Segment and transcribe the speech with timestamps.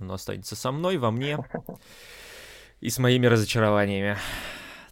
[0.00, 1.38] но останется со мной, во мне
[2.80, 4.16] и с моими разочарованиями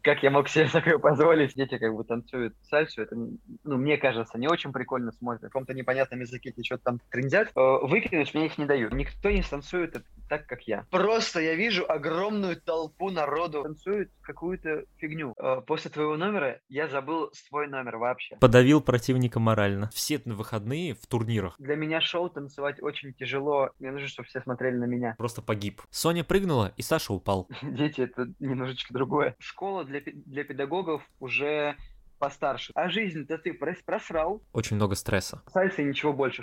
[0.09, 1.55] как я мог себе такое позволить?
[1.55, 5.43] Дети как бы танцуют сальсу, это, ну, мне кажется, не очень прикольно смотрят.
[5.43, 7.51] В каком-то непонятном языке эти что-то там трендят.
[7.55, 8.95] Э, выкинуть мне их не дают.
[8.95, 10.87] Никто не танцует так, как я.
[10.91, 15.35] Просто я вижу огромную толпу народу танцуют какую-то фигню.
[15.39, 18.37] Э, после твоего номера я забыл свой номер вообще.
[18.37, 19.91] Подавил противника морально.
[19.93, 21.55] Все выходные в турнирах.
[21.59, 23.71] Для меня шоу танцевать очень тяжело.
[23.79, 25.15] Мне нужно, чтобы все смотрели на меня.
[25.19, 25.83] Просто погиб.
[25.91, 27.49] Соня прыгнула, и Саша упал.
[27.63, 29.37] Дети, это немножечко другое.
[29.39, 31.77] Школа для, для педагогов уже
[32.19, 32.73] постарше.
[32.75, 34.43] А жизнь-то ты просрал.
[34.53, 35.43] Очень много стресса.
[35.53, 36.43] Сальса и ничего больше.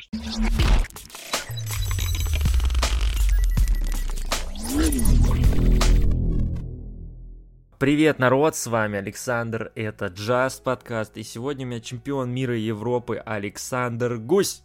[7.80, 12.62] Привет, народ, с вами Александр, это Just подкаст, и сегодня у меня чемпион мира и
[12.62, 14.64] Европы Александр Гусь.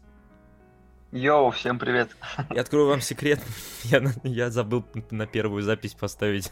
[1.12, 2.10] Йоу, всем привет.
[2.50, 3.40] Я открою вам секрет,
[3.84, 6.50] я, я забыл на первую запись поставить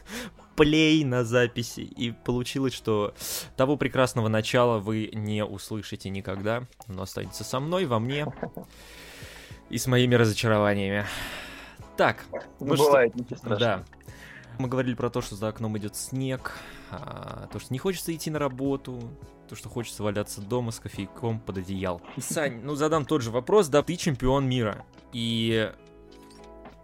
[0.54, 3.14] плей на записи, и получилось, что
[3.56, 8.26] того прекрасного начала вы не услышите никогда, но останется со мной, во мне
[9.68, 11.06] и с моими разочарованиями.
[11.98, 12.26] Так,
[12.60, 13.22] ну, бывает, что...
[13.22, 13.58] ничего страшного.
[13.58, 13.84] Да.
[14.58, 16.52] Мы говорили про то, что за окном идет снег,
[16.92, 19.00] а, то, что не хочется идти на работу,
[19.48, 22.00] то, что хочется валяться дома с кофейком под одеял.
[22.18, 25.72] Сань, ну задам тот же вопрос, да, ты чемпион мира, и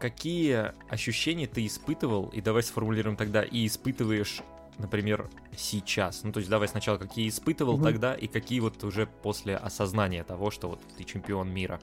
[0.00, 4.42] какие ощущения ты испытывал, и давай сформулируем тогда, и испытываешь,
[4.78, 6.24] например, сейчас?
[6.24, 7.84] Ну, то есть давай сначала, какие испытывал угу.
[7.84, 11.80] тогда, и какие вот уже после осознания того, что вот ты чемпион мира?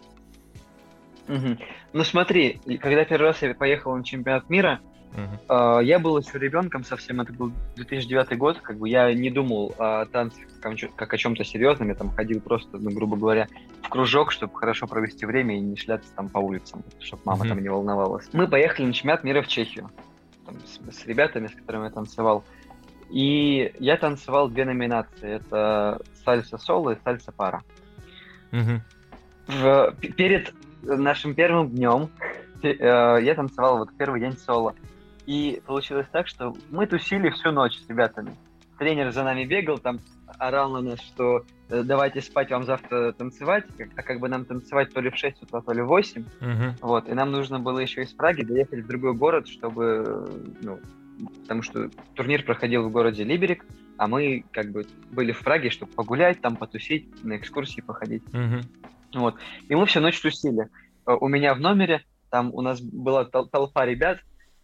[1.28, 1.58] Угу.
[1.94, 4.80] Ну смотри, когда первый раз я поехал на чемпионат мира,
[5.14, 5.80] Uh-huh.
[5.80, 9.76] Uh, я был еще ребенком совсем, это был 2009 год, как бы я не думал
[9.78, 13.48] о танцах как, как о чем-то серьезном, я там ходил просто, ну, грубо говоря,
[13.82, 17.50] в кружок, чтобы хорошо провести время и не шляться там по улицам, чтобы мама uh-huh.
[17.50, 18.30] там не волновалась.
[18.32, 19.92] Мы поехали на чемпионат мира в Чехию
[20.46, 22.46] там, с, с ребятами, с которыми я танцевал.
[23.10, 25.36] И я танцевал две номинации.
[25.36, 27.64] Это сальса соло и сальса пара.
[28.52, 28.80] Uh-huh.
[29.48, 30.54] В, перед
[30.84, 32.10] нашим первым днем
[32.64, 34.76] э, я танцевал вот первый день соло.
[35.26, 38.36] И получилось так, что мы тусили всю ночь с ребятами.
[38.80, 40.00] Тренер за нами бегал, там
[40.40, 43.66] орал на нас, что э, давайте спать, вам завтра танцевать,
[43.96, 46.26] а как бы нам танцевать то ли в 6 утра, то ли в 8.
[46.40, 46.74] Uh-huh.
[46.82, 50.32] Вот, и нам нужно было еще из Праги доехать в другой город, чтобы,
[50.62, 50.80] ну,
[51.42, 53.66] потому что турнир проходил в городе Либерик,
[53.98, 58.24] а мы как бы были в Праге, чтобы погулять, там потусить, на экскурсии походить.
[58.32, 58.64] Uh-huh.
[59.14, 59.36] Вот,
[59.68, 60.70] и мы всю ночь тусили.
[61.06, 64.20] Э, у меня в номере, там у нас была тол- толпа ребят,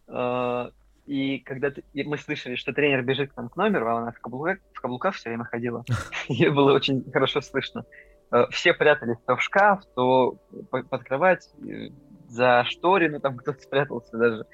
[0.08, 0.69] Э,
[1.06, 4.57] и когда мы слышали, что тренер бежит к нам к номеру, а она в каблуках,
[4.74, 5.84] в каблуках все время ходила,
[6.28, 7.86] ее было очень хорошо слышно.
[8.31, 10.38] Э, все прятались то в шкаф, то
[10.72, 11.90] под кровать, э,
[12.28, 14.46] за шторину, там кто-то спрятался даже.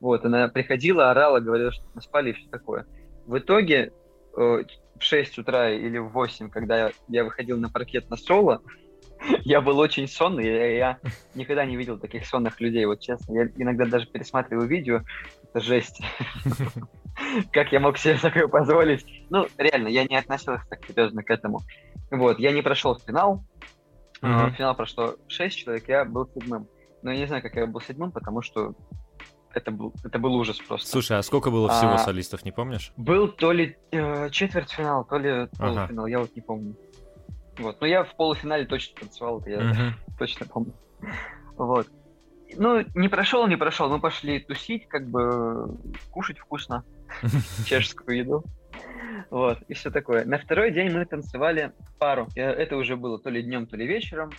[0.00, 2.86] Вот, она приходила, орала, говорила, что мы спали и все такое.
[3.26, 3.92] В итоге
[4.34, 4.64] в
[4.98, 8.62] 6 утра или в 8, когда я выходил на паркет на соло,
[9.44, 10.98] я был очень сонный, я, я
[11.34, 13.32] никогда не видел таких сонных людей, вот честно.
[13.32, 15.02] Я иногда даже пересматриваю видео,
[15.42, 16.02] это жесть.
[17.52, 19.04] Как я мог себе такое позволить?
[19.30, 21.60] Ну, реально, я не относился так серьезно к этому.
[22.10, 23.44] Вот, я не прошел финал.
[24.22, 24.52] Mm-hmm.
[24.52, 26.68] Финал прошло 6 человек, я был седьмым.
[27.02, 28.74] Но я не знаю, как я был седьмым, потому что
[29.52, 30.88] это был, это был ужас просто.
[30.88, 32.92] Слушай, а сколько было всего а, солистов, не помнишь?
[32.96, 36.10] Был то ли э, четвертьфинал, то ли полуфинал, ага.
[36.10, 36.76] я вот не помню.
[37.58, 37.80] Вот.
[37.80, 39.90] Но я в полуфинале точно танцевал, это я uh-huh.
[40.18, 40.72] точно помню.
[41.56, 41.86] Вот.
[42.56, 43.88] Ну, не прошел, не прошел.
[43.88, 45.78] Мы пошли тусить, как бы
[46.10, 46.84] кушать вкусно
[47.66, 48.44] чешскую еду.
[49.30, 50.24] Вот, и все такое.
[50.24, 52.28] На второй день мы танцевали пару.
[52.34, 54.30] Это уже было то ли днем, то ли вечером.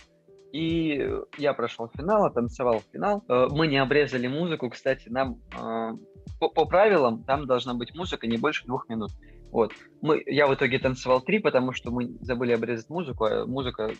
[0.52, 3.24] И я прошел финал, танцевал финал.
[3.28, 4.70] Э, мы не обрезали музыку.
[4.70, 5.90] Кстати, нам э,
[6.38, 9.10] по, по правилам там должна быть музыка не больше двух минут.
[9.54, 9.72] Вот.
[10.02, 13.92] Мы, я в итоге танцевал три, потому что мы забыли обрезать музыку, а музыка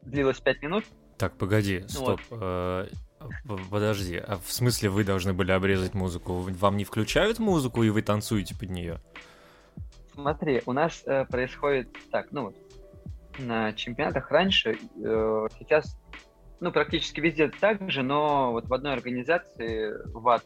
[0.00, 0.82] длилась пять минут.
[1.18, 2.22] Так, погоди, стоп.
[2.30, 2.40] Вот.
[2.40, 2.86] Э,
[3.70, 6.36] подожди, а в смысле вы должны были обрезать музыку?
[6.36, 8.98] Вам не включают музыку, и вы танцуете под нее?
[10.14, 12.56] Смотри, у нас э, происходит так, ну вот,
[13.38, 15.98] на чемпионатах раньше, э, сейчас,
[16.60, 20.44] ну, практически везде так же, но вот в одной организации, ВАТ,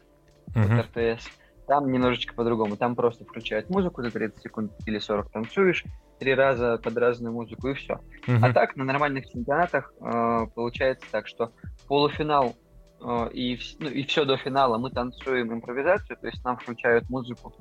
[0.56, 1.14] uh-huh.
[1.16, 1.28] РТС,
[1.68, 2.76] там немножечко по-другому.
[2.76, 5.84] Там просто включают музыку за 30 секунд или 40 танцуешь,
[6.18, 8.00] три раза под разную музыку и все.
[8.26, 8.38] Uh-huh.
[8.42, 11.52] А так на нормальных чемпионатах э, получается так, что
[11.86, 12.56] полуфинал
[13.00, 17.54] э, и, ну, и все до финала мы танцуем импровизацию, то есть нам включают музыку,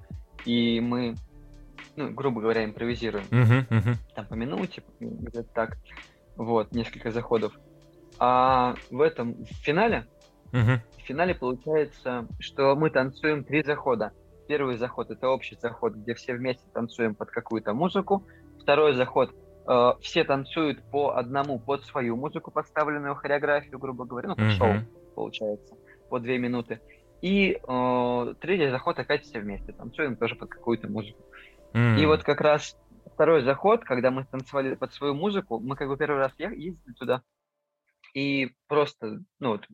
[0.46, 1.16] и мы,
[1.98, 3.26] ну, грубо говоря, импровизируем.
[3.30, 3.96] Uh-huh, uh-huh.
[4.16, 5.78] Там по минуте, где-то так.
[6.38, 7.54] Вот, несколько заходов.
[8.20, 10.08] А в этом в финале
[10.54, 10.82] Угу.
[10.98, 14.12] В финале получается, что мы танцуем три захода.
[14.48, 18.26] Первый заход это общий заход, где все вместе танцуем под какую-то музыку.
[18.62, 19.34] Второй заход
[19.68, 24.52] э, все танцуют по одному под свою музыку, подставленную хореографию, грубо говоря, ну как mm-hmm.
[24.52, 24.74] шоу
[25.16, 25.76] получается,
[26.10, 26.80] по две минуты.
[27.22, 31.24] И э, третий заход опять все вместе танцуем тоже под какую-то музыку.
[31.74, 32.00] Mm-hmm.
[32.00, 32.78] И вот как раз
[33.14, 37.24] второй заход, когда мы танцевали под свою музыку, мы как бы первый раз ездили туда
[38.14, 39.68] и просто, ну вот,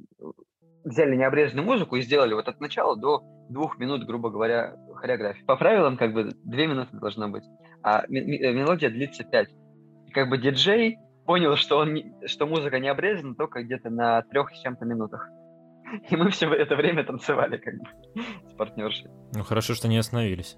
[0.83, 5.43] взяли необрезанную музыку и сделали вот от начала до двух минут, грубо говоря, хореографии.
[5.43, 7.43] По правилам, как бы, две минуты должно быть,
[7.81, 9.49] а мелодия длится пять.
[10.13, 14.61] Как бы диджей понял, что, он, что музыка не обрезана только где-то на трех с
[14.61, 15.27] чем-то минутах.
[16.09, 17.85] И мы все это время танцевали, как бы,
[18.49, 19.09] с партнершей.
[19.33, 20.57] Ну, хорошо, что не остановились.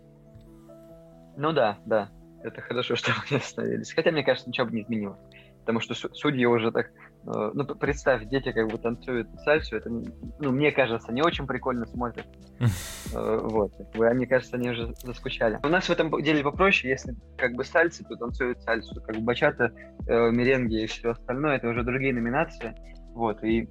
[1.37, 2.09] Ну да, да.
[2.43, 3.93] Это хорошо, что мы не остановились.
[3.93, 5.19] Хотя, мне кажется, ничего бы не изменилось
[5.65, 6.89] потому что судьи уже так, э,
[7.25, 12.25] ну, представь, дети как бы танцуют сальсу, это, ну, мне кажется, не очень прикольно смотрят.
[13.13, 15.59] Э, вот, как бы, они, кажется, они уже заскучали.
[15.63, 19.21] У нас в этом деле попроще, если как бы сальсы, то танцуют сальсу, как бы
[19.21, 19.71] бачата,
[20.07, 22.75] э, меренги и все остальное, это уже другие номинации,
[23.13, 23.69] вот, и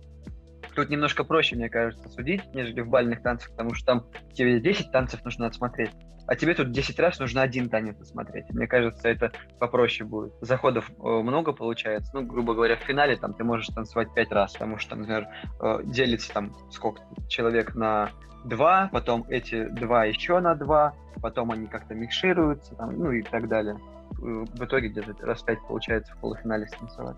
[0.74, 4.90] Тут немножко проще, мне кажется, судить, нежели в бальных танцах, потому что там тебе 10
[4.90, 5.92] танцев нужно отсмотреть
[6.26, 8.48] а тебе тут 10 раз нужно один танец посмотреть.
[8.50, 10.32] Мне кажется, это попроще будет.
[10.40, 12.10] Заходов э, много получается.
[12.14, 15.28] Ну, грубо говоря, в финале там ты можешь танцевать 5 раз, потому что, например,
[15.60, 18.10] э, делится там сколько человек на
[18.44, 23.48] два, потом эти два еще на два, потом они как-то микшируются, там, ну и так
[23.48, 23.78] далее.
[24.12, 27.16] Э, в итоге где-то раз пять получается в полуфинале станцевать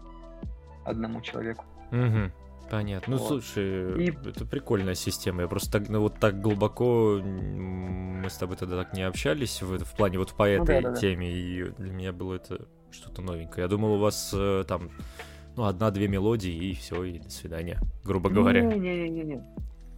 [0.84, 1.64] одному человеку.
[1.90, 2.32] Угу.
[2.70, 3.16] Понятно.
[3.16, 3.28] Ну, вот.
[3.28, 4.10] слушай, и...
[4.10, 5.42] это прикольная система.
[5.42, 9.78] Я просто так, ну, вот так глубоко мы с тобой тогда так не общались в,
[9.84, 11.32] в плане вот по ну этой ну, да, да, теме, да.
[11.32, 13.64] и для меня было это что-то новенькое.
[13.64, 14.90] Я думал, у вас э, там
[15.56, 18.62] ну, одна-две мелодии, и все, и до свидания, грубо говоря.
[18.62, 19.42] Не-не-не-не.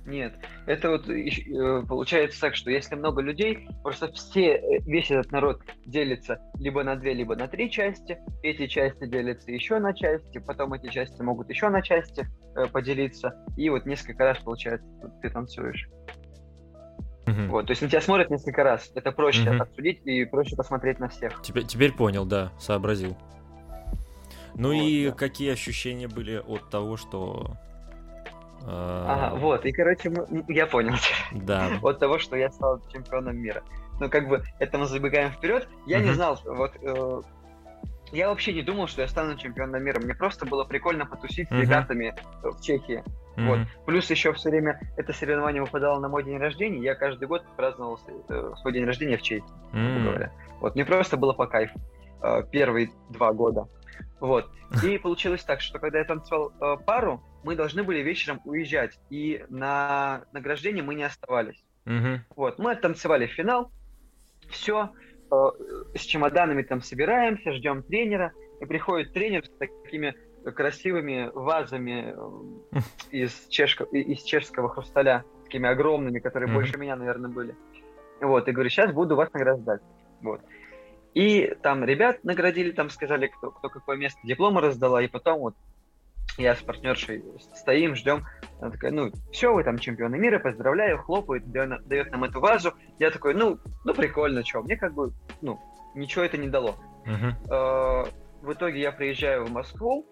[0.08, 5.30] Нет, это вот э, получается так, что если много людей, просто все, э, весь этот
[5.32, 10.38] народ делится либо на две, либо на три части, эти части делятся еще на части,
[10.38, 12.26] потом эти части могут еще на части
[12.56, 14.88] э, поделиться, и вот несколько раз, получается,
[15.20, 15.86] ты танцуешь.
[17.26, 17.48] Mm-hmm.
[17.48, 19.62] Вот, то есть на тебя смотрят несколько раз, это проще mm-hmm.
[19.62, 21.42] отсудить и проще посмотреть на всех.
[21.42, 23.14] Теперь, теперь понял, да, сообразил.
[24.54, 25.14] Ну вот, и да.
[25.14, 27.58] какие ощущения были от того, что
[28.66, 30.94] Ага, вот, и, короче, мы, я понял.
[31.32, 31.70] Да.
[31.82, 33.62] От того, что я стал чемпионом мира.
[34.00, 35.68] Ну, как бы, это мы забегаем вперед.
[35.86, 37.22] Я не знал, вот, э,
[38.12, 40.00] я вообще не думал, что я стану чемпионом мира.
[40.00, 43.02] Мне просто было прикольно потусить с ребятами в Чехии.
[43.36, 43.60] Вот.
[43.86, 46.82] Плюс еще все время это соревнование выпадало на мой день рождения.
[46.82, 50.32] Я каждый год праздновал э, свой день рождения в Чехии, говоря.
[50.60, 51.78] Вот, мне просто было по кайфу.
[52.20, 53.68] Э, первые два года.
[54.20, 54.50] Вот.
[54.82, 59.44] И получилось так, что когда я танцевал э, пару, мы должны были вечером уезжать, и
[59.48, 61.62] на награждение мы не оставались.
[61.86, 62.20] Угу.
[62.36, 63.70] Вот, мы танцевали финал,
[64.50, 64.90] все,
[65.30, 65.36] э,
[65.94, 70.14] с чемоданами там собираемся, ждем тренера, и приходит тренер с такими
[70.50, 72.78] красивыми вазами э,
[73.10, 77.54] из, чешко, из чешского хрусталя, такими огромными, которые mm больше меня, наверное, были.
[78.20, 79.80] Вот, и говорю, сейчас буду вас награждать.
[80.20, 80.40] Вот.
[81.14, 85.54] И там ребят наградили, там сказали, кто, кто какое место диплома раздала, и потом вот
[86.38, 87.24] я с партнершей
[87.54, 88.24] стоим, ждем.
[88.60, 92.72] Она такая, ну, все, вы там чемпионы мира, поздравляю, хлопает, дает нам эту вазу.
[92.98, 95.60] Я такой, ну, ну прикольно, что, мне как бы, ну,
[95.94, 96.76] ничего это не дало.
[97.06, 98.12] Uh-huh.
[98.42, 100.06] В итоге я приезжаю в Москву,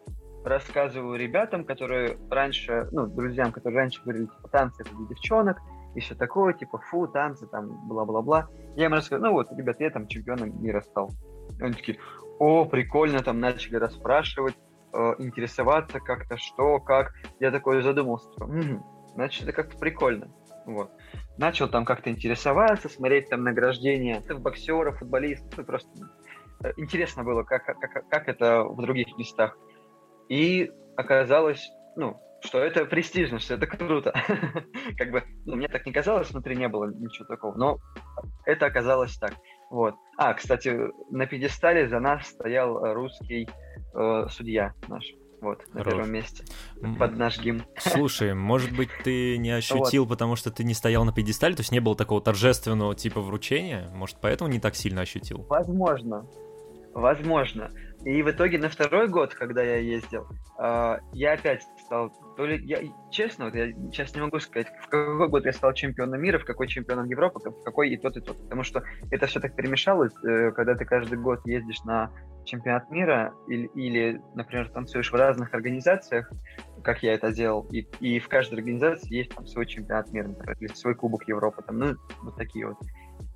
[0.44, 5.58] рассказываю ребятам, которые раньше, ну, друзьям, которые раньше говорили, типа, танцы это для девчонок,
[5.94, 8.48] и все такое, типа, фу, танцы, там, бла-бла-бла.
[8.76, 11.10] Я им рассказываю, ну вот, ребят, я там чемпионом мира стал.
[11.58, 11.98] И они такие,
[12.38, 14.54] о, прикольно, там начали расспрашивать,
[14.92, 17.14] э, интересоваться как-то, что, как.
[17.40, 20.28] Я такой задумался, типа, м-м, значит, это как-то прикольно.
[20.66, 20.90] Вот.
[21.38, 25.88] Начал там как-то интересоваться, смотреть там награждения боксеров, футболистов, и просто
[26.64, 29.56] э, интересно было, как, как, как это в других местах.
[30.28, 34.12] И оказалось, ну, что это престижно, что это круто.
[34.98, 37.78] как бы, ну, мне так не казалось, внутри не было ничего такого, но
[38.44, 39.34] это оказалось так.
[39.70, 39.94] Вот.
[40.16, 40.78] А, кстати,
[41.10, 43.48] на пьедестале за нас стоял русский
[43.96, 45.04] э, судья наш.
[45.40, 45.92] Вот, на Рот.
[45.92, 46.44] первом месте.
[46.98, 47.64] Под наш гимн.
[47.78, 50.10] Слушай, может быть, ты не ощутил, вот.
[50.10, 53.90] потому что ты не стоял на пьедестале, то есть не было такого торжественного типа вручения?
[53.94, 55.44] Может, поэтому не так сильно ощутил?
[55.48, 56.26] Возможно.
[56.94, 57.70] Возможно.
[58.04, 60.26] И в итоге на второй год, когда я ездил,
[60.58, 64.88] э, я опять стал, то ли я, честно, вот я сейчас не могу сказать, в
[64.88, 68.20] какой год я стал чемпионом мира, в какой чемпионом Европы, в какой и тот, и
[68.20, 68.36] тот.
[68.42, 72.10] Потому что это все так перемешалось, э, когда ты каждый год ездишь на
[72.44, 76.30] чемпионат мира или, или, например, танцуешь в разных организациях,
[76.84, 77.66] как я это делал.
[77.72, 81.62] И, и в каждой организации есть там свой чемпионат мира, например, или свой Кубок Европы,
[81.66, 82.76] там, ну, вот такие вот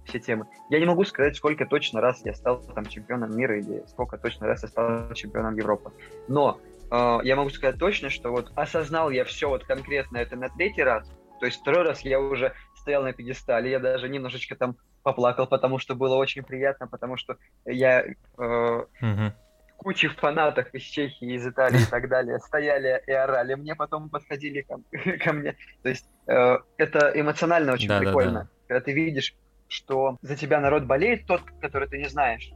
[0.05, 0.47] все темы.
[0.69, 4.47] Я не могу сказать, сколько точно раз я стал там чемпионом мира или сколько точно
[4.47, 5.91] раз я стал чемпионом Европы.
[6.29, 10.83] Но я могу сказать точно, что вот осознал я все вот конкретно это на третий
[10.83, 11.11] раз.
[11.39, 15.79] То есть второй раз я уже стоял на пьедестале, я даже немножечко там поплакал, потому
[15.79, 19.33] что было очень приятно, потому что я э, uh-huh.
[19.77, 23.55] куча фанатов из Чехии, из Италии и так далее стояли и орали.
[23.55, 24.81] Мне потом подходили ко,
[25.25, 25.57] ко мне.
[25.83, 28.49] То есть э, это эмоционально очень да, прикольно, да, да.
[28.67, 29.35] когда ты видишь
[29.71, 32.51] что за тебя народ болеет, тот, который ты не знаешь.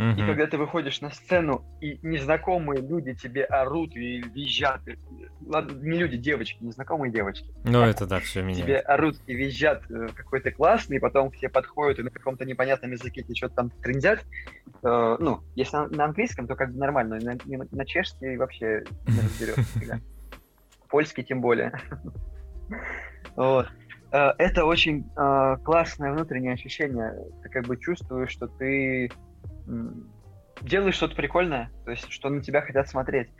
[0.00, 0.14] Mm-hmm.
[0.14, 4.80] И когда ты выходишь на сцену, и незнакомые люди тебе орут и визжат,
[5.46, 7.52] ладно, не люди, девочки, незнакомые девочки.
[7.64, 8.62] Ну, это да, все меня.
[8.62, 12.08] Тебе орут и визжат э, какой то классный, и потом к тебе подходят и на
[12.08, 14.24] каком-то непонятном языке тебе что-то там трендят.
[14.82, 18.84] Э, ну, если на, на английском, то как бы нормально, на, на, на чешский вообще
[19.06, 20.00] не разберешься.
[20.88, 21.78] Польский тем более.
[23.36, 23.68] Вот.
[24.12, 27.14] Э, это очень э, классное внутреннее ощущение.
[27.42, 29.10] Ты как бы чувствуешь, что ты
[30.60, 33.30] делаешь что-то прикольное, то есть что на тебя хотят смотреть.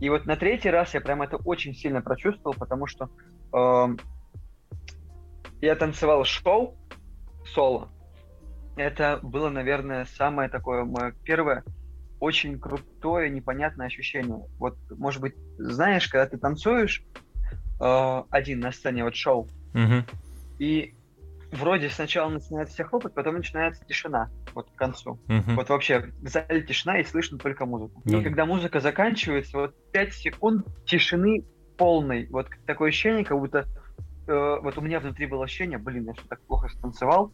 [0.00, 3.10] И вот на третий раз я прям это очень сильно прочувствовал, потому что
[3.52, 3.96] э,
[5.60, 6.76] я танцевал шоу
[7.46, 7.90] соло.
[8.76, 11.64] Это было, наверное, самое такое мое первое
[12.20, 14.46] очень крутое, непонятное ощущение.
[14.58, 17.02] Вот, может быть, знаешь, когда ты танцуешь
[17.80, 20.04] э, один на сцене, вот шоу, Угу.
[20.58, 20.94] И
[21.52, 25.12] вроде сначала начинается все хлопать, потом начинается тишина, вот к концу.
[25.28, 25.54] Угу.
[25.56, 28.02] Вот вообще в зале тишина и слышно только музыку.
[28.04, 28.20] Ну.
[28.20, 31.44] И когда музыка заканчивается, вот 5 секунд тишины
[31.76, 32.26] полной.
[32.30, 33.66] Вот такое ощущение, как будто
[34.26, 37.32] э, вот у меня внутри было ощущение, блин, я что так плохо станцевал,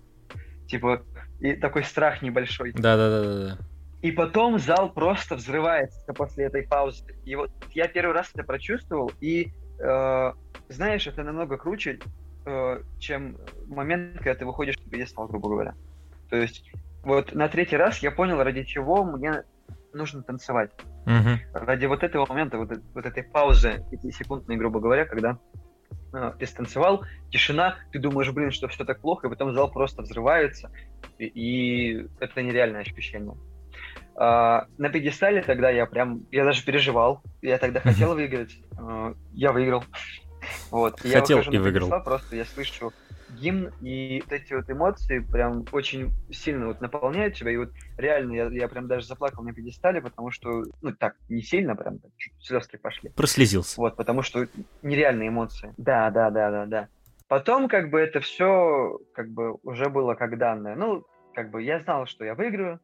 [0.68, 1.02] типа,
[1.40, 2.72] и такой страх небольшой.
[2.72, 3.58] Да-да-да.
[4.02, 7.04] И потом зал просто взрывается после этой паузы.
[7.24, 10.32] И вот я первый раз это прочувствовал, и э,
[10.68, 11.98] знаешь, это намного круче,
[12.98, 13.36] чем
[13.66, 15.74] момент, когда ты выходишь на пьедестал, грубо говоря.
[16.30, 16.70] То есть
[17.02, 19.44] вот на третий раз я понял, ради чего мне
[19.92, 20.70] нужно танцевать.
[21.06, 21.36] Uh-huh.
[21.52, 25.38] Ради вот этого момента, вот, вот этой паузы, пятисекундной, грубо говоря, когда
[26.12, 30.02] э, ты станцевал, тишина, ты думаешь, блин, что все так плохо, и потом зал просто
[30.02, 30.72] взрывается,
[31.18, 33.36] и, и это нереальное ощущение.
[34.16, 39.52] Uh, на пьедестале тогда я прям, я даже переживал, я тогда хотел выиграть, uh, я
[39.52, 39.84] выиграл.
[40.70, 41.00] Вот.
[41.00, 42.02] Хотел я и выиграл.
[42.02, 42.92] Просто я слышу
[43.30, 48.32] гимн, и вот эти вот эмоции прям очень сильно вот наполняют тебя, и вот реально
[48.34, 52.10] я, я прям даже заплакал на пьедестале, потому что, ну так, не сильно, прям так,
[52.40, 53.10] слезки пошли.
[53.10, 53.80] Прослезился.
[53.80, 54.46] Вот, потому что
[54.82, 55.74] нереальные эмоции.
[55.76, 56.88] Да, да, да, да, да.
[57.28, 60.76] Потом как бы это все как бы уже было как данное.
[60.76, 62.80] Ну, как бы я знал, что я выиграю,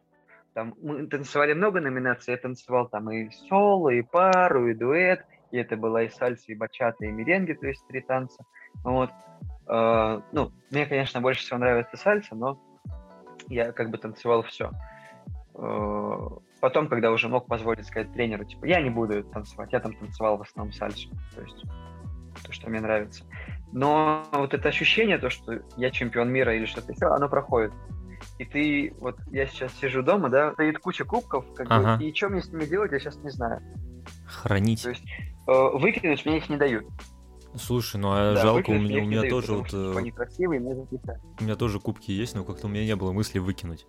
[0.54, 5.58] там мы танцевали много номинаций, я танцевал там и соло, и пару, и дуэт, и
[5.58, 8.44] это была и сальса, и бачата, и меренги, то есть три танца.
[8.82, 9.10] Вот.
[9.68, 12.58] Э, ну, мне, конечно, больше всего нравится сальса, но
[13.48, 14.70] я как бы танцевал все.
[15.54, 16.28] Э,
[16.60, 20.38] потом, когда уже мог позволить сказать тренеру, типа, я не буду танцевать, я там танцевал
[20.38, 21.64] в основном сальсу, то есть
[22.44, 23.24] то, что мне нравится.
[23.72, 27.72] Но вот это ощущение, то, что я чемпион мира или что-то еще, оно проходит.
[28.38, 31.96] И ты, вот я сейчас сижу дома, да, стоит куча кубков, как ага.
[31.96, 33.60] бы, и что мне с ними делать, я сейчас не знаю.
[34.26, 34.82] Хранить.
[34.82, 35.04] То есть
[35.46, 36.86] выкинуть мне их не дают.
[37.54, 39.68] Слушай, ну а да, жалко, у меня, у меня дают, тоже вот...
[39.68, 42.96] Что, э, они красивые, мне У меня тоже кубки есть, но как-то у меня не
[42.96, 43.86] было мысли выкинуть.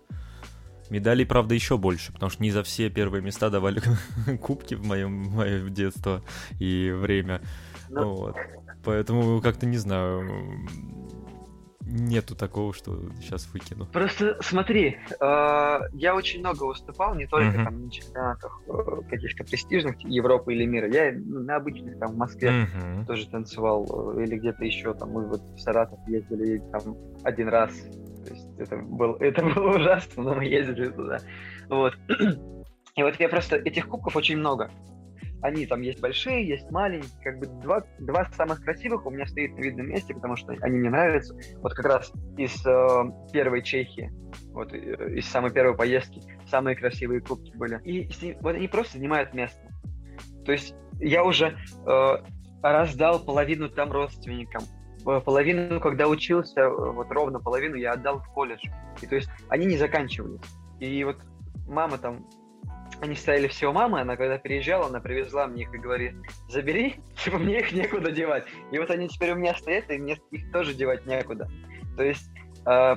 [0.90, 3.80] Медалей, правда, еще больше, потому что не за все первые места давали
[4.42, 6.22] кубки в моем мое детство
[6.58, 7.40] и время.
[7.88, 8.14] Ну...
[8.14, 8.36] Вот.
[8.84, 10.68] Поэтому как-то не знаю
[11.86, 13.86] нету такого, что сейчас выкину.
[13.86, 17.64] Просто смотри, э, я очень много выступал, не только uh-huh.
[17.64, 20.88] там на чемпионатах э, каких-то престижных Европы или мира.
[20.88, 23.06] Я на обычных там в Москве uh-huh.
[23.06, 27.72] тоже танцевал э, или где-то еще там мы вот в Саратов ездили там один раз.
[28.26, 31.18] То есть это, был, это было ужасно, но мы ездили туда.
[31.68, 31.94] Вот.
[32.96, 34.70] И вот я просто этих кубков очень много.
[35.44, 39.52] Они там есть большие, есть маленькие, как бы два, два самых красивых у меня стоит
[39.52, 41.36] на видном месте, потому что они мне нравятся.
[41.60, 44.10] Вот как раз из э, первой Чехии,
[44.54, 44.78] вот э,
[45.16, 47.78] из самой первой поездки, самые красивые кубки были.
[47.84, 48.08] И
[48.40, 49.60] вот они просто занимают место.
[50.46, 52.16] То есть я уже э,
[52.62, 54.62] раздал половину там родственникам,
[55.06, 58.64] э, половину, когда учился, э, вот ровно половину я отдал в колледж.
[59.02, 60.40] И то есть они не заканчивались.
[60.80, 61.18] И вот
[61.66, 62.26] мама там
[63.04, 66.14] они стояли все у мамы, она когда переезжала, она привезла мне их и говорит,
[66.48, 68.44] забери, типа мне их некуда девать.
[68.72, 71.48] И вот они теперь у меня стоят, и мне их тоже девать некуда.
[71.96, 72.28] То есть
[72.66, 72.96] э,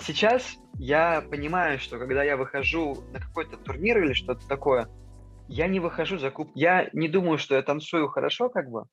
[0.00, 4.88] сейчас я понимаю, что когда я выхожу на какой-то турнир или что-то такое,
[5.48, 6.50] я не выхожу за куб.
[6.54, 8.84] Я не думаю, что я танцую хорошо, как бы.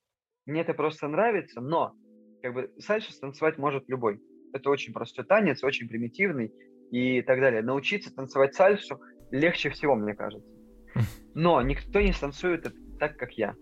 [0.45, 1.93] Мне это просто нравится, но
[2.41, 4.19] как бы сальсу танцевать может любой.
[4.53, 6.51] Это очень простой танец, очень примитивный
[6.91, 7.61] и так далее.
[7.61, 8.99] Научиться танцевать сальсу
[9.31, 10.47] легче всего, мне кажется.
[11.33, 13.55] Но никто не танцует это так, как я.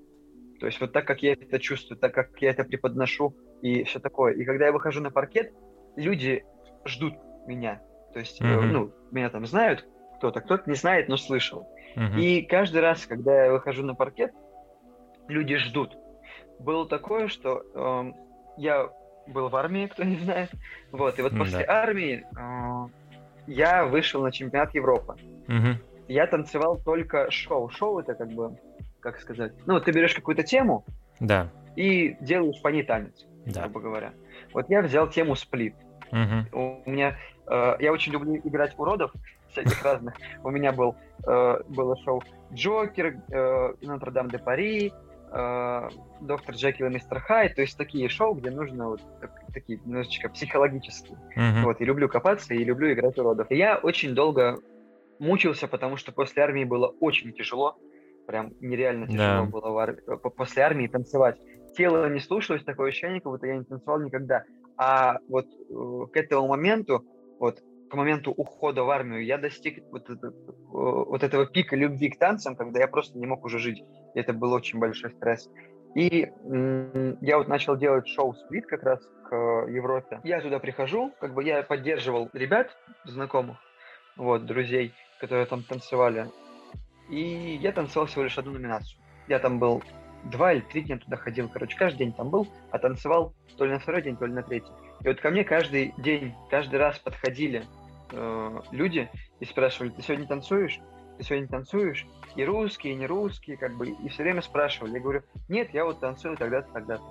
[0.59, 3.99] То есть вот так, как я это чувствую, так, как я это преподношу и все
[3.99, 4.33] такое.
[4.33, 5.53] И когда я выхожу на паркет,
[5.95, 6.43] люди
[6.85, 7.13] ждут
[7.47, 7.81] меня.
[8.13, 8.61] То есть, mm-hmm.
[8.61, 11.67] ну, меня там знают кто-то, кто-то не знает, но слышал.
[11.95, 12.19] Mm-hmm.
[12.19, 14.33] И каждый раз, когда я выхожу на паркет,
[15.27, 15.97] люди ждут.
[16.59, 18.11] Было такое, что э,
[18.57, 18.89] я
[19.27, 20.51] был в армии, кто не знает.
[20.91, 21.37] Вот, и вот mm-hmm.
[21.37, 22.89] после армии э,
[23.49, 25.15] я вышел на чемпионат Европы.
[25.47, 25.75] Mm-hmm.
[26.07, 27.69] Я танцевал только шоу.
[27.69, 28.57] Шоу это как бы,
[28.99, 30.85] как сказать, ну, вот ты берешь какую-то тему,
[31.19, 31.49] да.
[31.75, 33.63] и делаешь по ней танец, да.
[33.63, 34.13] грубо говоря.
[34.53, 35.75] Вот я взял тему сплит.
[36.11, 36.81] Угу.
[36.85, 39.11] У меня э, я очень люблю играть уродов
[39.49, 40.15] всяких разных.
[40.43, 40.95] У меня был
[41.27, 44.93] э, было шоу Джокер, э, Нотр-Дам де Пари,
[45.31, 45.89] э,
[46.21, 50.29] Доктор Джекил и Мистер Хай, то есть такие шоу, где нужно вот так, такие немножечко
[50.29, 51.17] психологические.
[51.35, 51.63] Uh-huh.
[51.63, 53.49] Вот, и люблю копаться, и люблю играть уродов.
[53.51, 54.59] И я очень долго
[55.19, 57.77] мучился, потому что после армии было очень тяжело,
[58.25, 59.49] прям нереально тяжело yeah.
[59.49, 59.95] было в ар...
[60.35, 61.37] после армии танцевать.
[61.75, 64.43] Тело не слушалось, такое ощущение, как будто я не танцевал никогда.
[64.77, 67.05] А вот э, к этому моменту,
[67.39, 70.31] вот к моменту ухода в армию, я достиг вот, это, э,
[70.71, 73.83] вот этого пика любви к танцам, когда я просто не мог уже жить.
[74.15, 75.49] Это был очень большой стресс.
[75.95, 76.31] И
[77.21, 78.99] я вот начал делать шоу «Сплит» как раз
[79.29, 80.19] к Европе.
[80.23, 82.75] Я туда прихожу, как бы я поддерживал ребят,
[83.05, 83.57] знакомых,
[84.15, 86.27] вот, друзей, которые там танцевали.
[87.09, 88.99] И я танцевал всего лишь одну номинацию.
[89.27, 89.83] Я там был
[90.25, 93.71] два или три дня туда ходил, короче, каждый день там был, а танцевал то ли
[93.71, 94.71] на второй день, то ли на третий.
[95.01, 97.63] И вот ко мне каждый день, каждый раз подходили
[98.11, 100.79] э, люди и спрашивали, ты сегодня танцуешь?
[101.19, 102.07] Ты сегодня танцуешь?
[102.37, 104.93] И русские, и не русские, как бы, и все время спрашивали.
[104.93, 107.03] Я говорю, нет, я вот танцую тогда-то, тогда-то.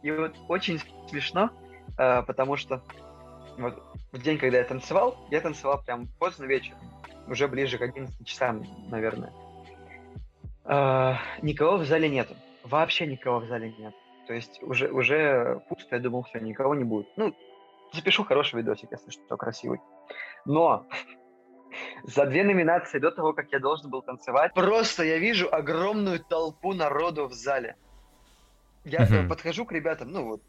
[0.00, 1.50] И вот очень смешно,
[1.98, 2.80] э, потому что
[3.58, 6.78] вот в день, когда я танцевал, я танцевал прям поздно вечером,
[7.26, 9.32] уже ближе к 11 часам, наверное.
[10.64, 12.36] Э, никого в зале нету.
[12.62, 13.94] Вообще никого в зале нет.
[14.28, 17.08] То есть уже, уже пусто, я думал, все, никого не будет.
[17.16, 17.34] Ну,
[17.92, 19.80] запишу хороший видосик, если что, красивый.
[20.44, 20.86] Но
[22.04, 26.72] за две номинации до того, как я должен был танцевать, просто я вижу огромную толпу
[26.72, 27.76] народу в зале.
[28.84, 29.28] Я uh-huh.
[29.28, 30.42] подхожу к ребятам, ну вот,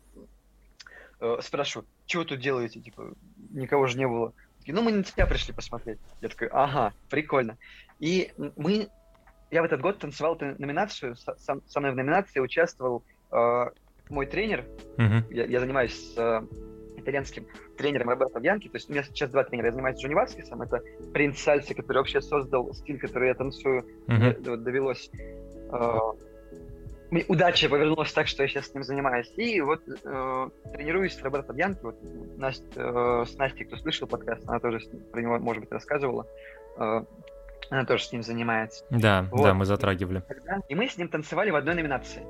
[1.19, 3.13] э, спрашиваю, что вы тут делаете, типа,
[3.49, 4.33] никого же не было.
[4.59, 5.99] Такие, ну, мы на тебя пришли посмотреть.
[6.21, 7.57] Я такой, ага, прикольно.
[7.99, 8.89] И мы,
[9.51, 13.65] я в этот год танцевал эту номинацию, со, со мной в номинации участвовал э,
[14.09, 14.65] мой тренер,
[14.97, 15.33] uh-huh.
[15.33, 16.41] я, я занимаюсь с э,
[16.99, 17.45] итальянским
[17.77, 20.81] тренером Роберто Бьянки, то есть у меня сейчас два тренера, я занимаюсь Джонни Васкисом, это
[21.13, 25.09] принц сальси, который вообще создал стиль, который я танцую, вот, довелось
[25.71, 25.99] э,
[27.11, 29.31] мне удача повернулась так, что я сейчас с ним занимаюсь.
[29.35, 31.79] И вот э, тренируюсь с Роберто Бьянки.
[31.81, 31.95] Вот
[32.37, 34.79] Настя, э, с Настей, кто слышал подкаст, она тоже
[35.11, 36.27] про него, может быть, рассказывала.
[36.77, 37.03] Э,
[37.71, 38.85] она тоже с ним занимается.
[38.91, 39.43] Да, вот.
[39.43, 40.23] да, мы затрагивали.
[40.69, 42.21] И мы с ним танцевали в одной номинации.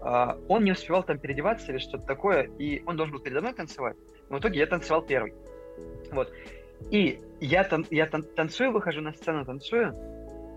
[0.00, 3.52] Uh, он не успевал там переодеваться или что-то такое, и он должен был передо мной
[3.52, 3.96] танцевать.
[4.28, 5.34] Но в итоге я танцевал первый.
[6.12, 6.32] Вот.
[6.90, 9.94] И я, тан я тан танцую, выхожу на сцену, танцую.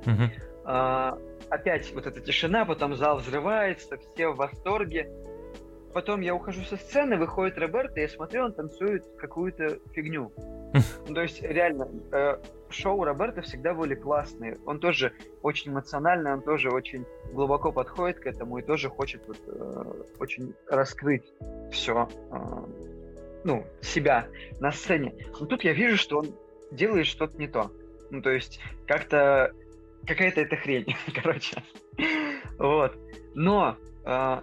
[0.06, 0.30] Uh-huh.
[0.63, 5.10] Uh, опять вот эта тишина, потом зал взрывается, все в восторге.
[5.93, 10.32] Потом я ухожу со сцены, выходит Роберто, и я смотрю, он танцует какую-то фигню.
[11.08, 12.38] Ну, то есть, реально, э,
[12.69, 14.58] шоу Роберта всегда были классные.
[14.65, 19.38] Он тоже очень эмоциональный, он тоже очень глубоко подходит к этому и тоже хочет вот,
[19.47, 21.34] э, очень раскрыть
[21.71, 22.38] все, э,
[23.43, 24.27] ну, себя
[24.62, 25.13] на сцене.
[25.39, 26.27] Но тут я вижу, что он
[26.71, 27.69] делает что-то не то.
[28.10, 29.51] Ну, то есть, как-то
[30.06, 31.62] какая-то это хрень, короче.
[32.58, 32.97] вот.
[33.34, 33.75] Но
[34.06, 34.41] э,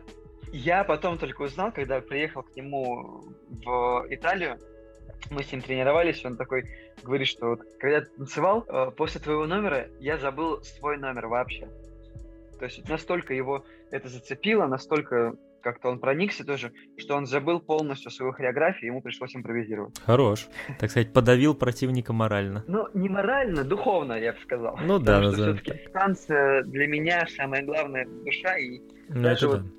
[0.53, 3.25] я потом только узнал, когда приехал к нему
[3.65, 4.59] в Италию,
[5.31, 6.65] мы с ним тренировались, он такой
[7.03, 11.69] говорит, что вот, когда я танцевал, э, после твоего номера я забыл свой номер вообще.
[12.59, 18.11] То есть настолько его это зацепило, настолько как-то он проникся тоже, что он забыл полностью
[18.11, 19.99] свою хореографию, ему пришлось импровизировать.
[20.07, 20.47] Хорош.
[20.79, 22.65] Так сказать, подавил противника морально.
[22.69, 24.79] Ну, не морально, духовно, я бы сказал.
[24.83, 29.78] Ну да, назовем все-таки танцы для меня самое главное душа и ну, даже вот да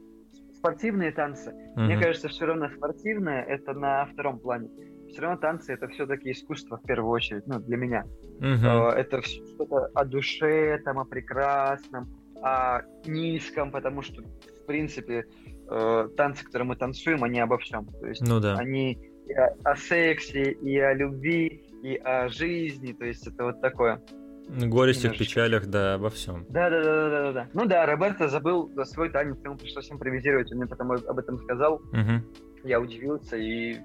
[0.60, 1.82] спортивные танцы, uh-huh.
[1.82, 4.70] мне кажется, все равно спортивное это на втором плане.
[5.08, 8.04] Все равно танцы это все-таки искусство в первую очередь, ну, для меня.
[8.40, 8.92] Uh-huh.
[8.92, 12.10] Это что-то о душе, там, о прекрасном,
[12.44, 15.26] о низком, потому что, в принципе,
[15.70, 17.88] э, танцы, которые мы танцуем, они обо всем.
[17.88, 18.56] То есть ну, да.
[18.58, 23.62] они и о, о сексе, и о любви, и о жизни, то есть это вот
[23.62, 24.02] такое.
[24.50, 26.46] Горестях, печалях, да, обо всем.
[26.50, 27.50] Да, да, да, да, да, да.
[27.54, 31.76] Ну да, Роберто забыл свой танец, ему пришлось импровизировать, он мне потом об этом сказал.
[31.76, 32.64] Угу.
[32.64, 33.78] Я удивился и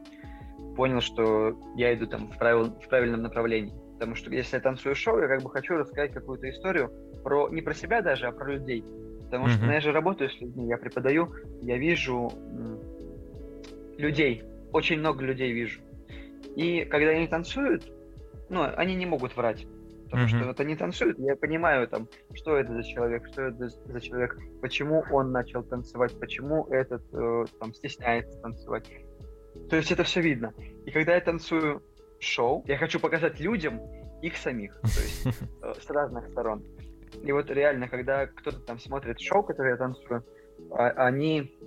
[0.77, 3.75] понял, что я иду там в, правил, в правильном направлении.
[3.95, 6.91] Потому что если я танцую шоу, я как бы хочу рассказать какую-то историю
[7.23, 8.85] про не про себя даже, а про людей.
[9.25, 9.67] Потому что mm-hmm.
[9.67, 12.33] ну, я же работаю с людьми, я преподаю, я вижу
[13.99, 15.81] людей, очень много людей вижу.
[16.57, 17.85] И когда они танцуют,
[18.49, 19.67] ну, они не могут врать.
[20.15, 20.39] Потому mm-hmm.
[20.39, 24.39] что вот они танцуют, я понимаю там, что это за человек, что это за человек,
[24.63, 28.89] почему он начал танцевать, почему этот э, там стесняется танцевать.
[29.69, 30.55] То есть это все видно.
[30.87, 31.83] И когда я танцую
[32.21, 33.81] шоу, я хочу показать людям
[34.23, 35.27] их самих, то есть
[35.63, 36.63] э, с разных сторон.
[37.25, 40.25] И вот реально, когда кто-то там смотрит шоу, которое я танцую,
[40.71, 41.59] а, они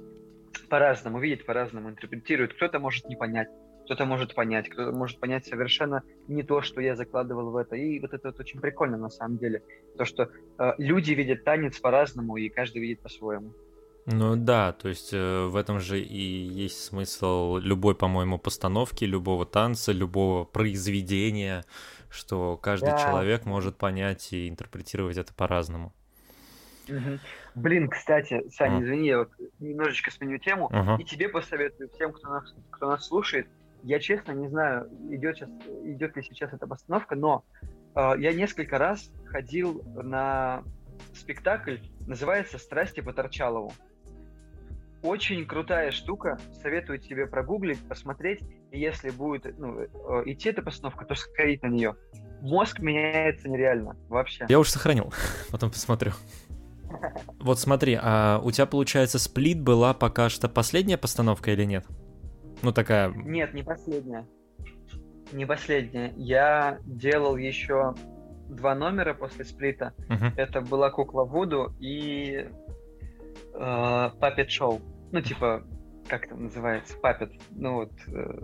[0.70, 2.54] по-разному видят, по-разному интерпретируют.
[2.54, 3.50] Кто-то может не понять,
[3.88, 7.78] кто-то может понять, кто-то может понять совершенно не то, что я закладывал в это.
[7.78, 9.64] И вот это вот очень прикольно на самом деле.
[9.98, 10.24] То, что
[10.60, 13.54] э, люди видят танец по-разному, и каждый видит по-своему.
[14.06, 19.46] Ну да, то есть э, в этом же и есть смысл любой, по-моему, постановки, любого
[19.46, 21.64] танца, любого произведения,
[22.10, 22.98] что каждый да.
[22.98, 25.94] человек может понять и интерпретировать это по-разному.
[26.90, 27.20] Угу.
[27.56, 28.84] Блин, кстати, Саня, uh.
[28.84, 31.02] извини, я вот немножечко сменю тему, uh-huh.
[31.02, 33.48] и тебе посоветую всем, кто нас, кто нас слушает.
[33.88, 35.50] Я честно не знаю, идет, сейчас,
[35.86, 37.46] идет ли сейчас эта постановка, но
[37.96, 40.62] э, я несколько раз ходил на
[41.14, 43.72] спектакль, называется «Страсти по Торчалову».
[45.04, 49.88] Очень крутая штука, советую тебе прогуглить, посмотреть, и если будет ну, э,
[50.26, 51.96] идти эта постановка, то сходить на нее.
[52.42, 54.48] Мозг меняется нереально, вообще.
[54.50, 55.14] Я уже сохранил,
[55.50, 56.12] потом посмотрю.
[57.40, 61.86] Вот смотри, а у тебя, получается, сплит была пока что последняя постановка или нет?
[62.62, 63.10] Ну, такая...
[63.10, 64.26] Нет, не последняя.
[65.32, 66.14] Не последняя.
[66.16, 67.94] Я делал еще
[68.50, 69.94] два номера после сплита.
[70.10, 70.32] Uh-huh.
[70.38, 72.48] Это была кукла Вуду и
[73.54, 74.82] э, Папет Шоу.
[75.12, 75.64] Ну, типа,
[76.08, 76.98] как это называется?
[76.98, 77.32] Папет.
[77.52, 78.40] Ну вот, э,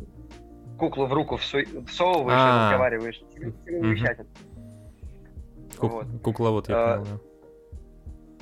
[0.78, 3.21] куклу в руку всу- всовываешь и разговариваешь.
[5.80, 6.08] Вот.
[6.21, 7.21] Кукла вот, я а, понял,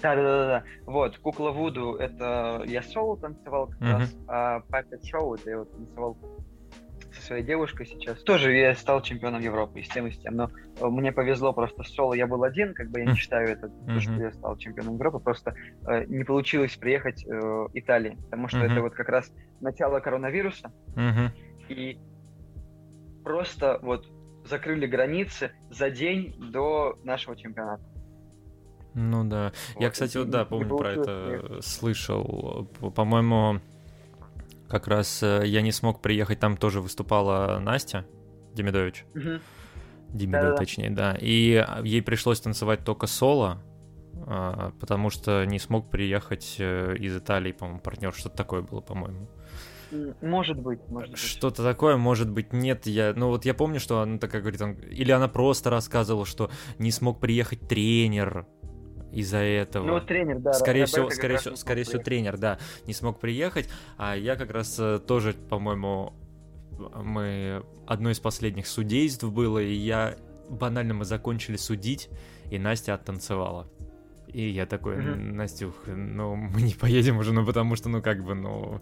[0.01, 0.15] да.
[0.15, 3.93] Да, да, да, Вот, кукла Вуду это я соло танцевал как uh-huh.
[3.93, 6.17] раз, а Папет Шоу это я вот танцевал
[7.13, 8.21] со своей девушкой сейчас.
[8.23, 10.35] Тоже я стал чемпионом Европы и с тем, и с тем.
[10.35, 12.13] Но э, мне повезло просто соло.
[12.13, 15.19] Я был один, как бы я не считаю это, то, что я стал чемпионом Европы.
[15.19, 15.53] Просто
[15.87, 20.71] э, не получилось приехать э, Италии, потому что это вот как раз начало коронавируса.
[21.69, 21.99] И
[23.23, 24.07] просто вот
[24.45, 27.83] закрыли границы за день до нашего чемпионата.
[28.93, 29.53] Ну да.
[29.75, 32.67] Вот, Я, кстати, вот да, помню про это слышал.
[32.95, 33.61] По-моему,
[34.67, 38.05] как раз э, я не смог приехать, там тоже выступала Настя
[38.53, 39.05] Демидович.
[39.15, 39.39] Угу.
[40.13, 41.17] Демидович, точнее, да.
[41.19, 43.61] И ей пришлось танцевать только соло,
[44.27, 48.13] а, потому что не смог приехать э, из Италии, по-моему, партнер.
[48.13, 49.27] Что-то такое было, по-моему.
[50.21, 51.19] Может быть, может быть.
[51.19, 52.85] Что-то такое, может быть, нет.
[52.87, 56.49] Я, ну вот я помню, что она такая говорит, он, или она просто рассказывала, что
[56.77, 58.47] не смог приехать тренер
[59.11, 59.85] из-за этого.
[59.85, 60.53] Ну, тренер, да.
[60.53, 63.69] Скорее всего, скорее всего, скорее всего, тренер, да, не смог приехать.
[63.97, 66.13] А я как раз э, тоже, по-моему,
[66.95, 70.15] мы одно из последних судейств было, и я
[70.49, 72.09] банально мы закончили судить,
[72.49, 73.67] и Настя оттанцевала.
[74.33, 75.33] И я такой, mm-hmm.
[75.33, 78.81] Настюх, ну мы не поедем уже, ну потому что, ну как бы, ну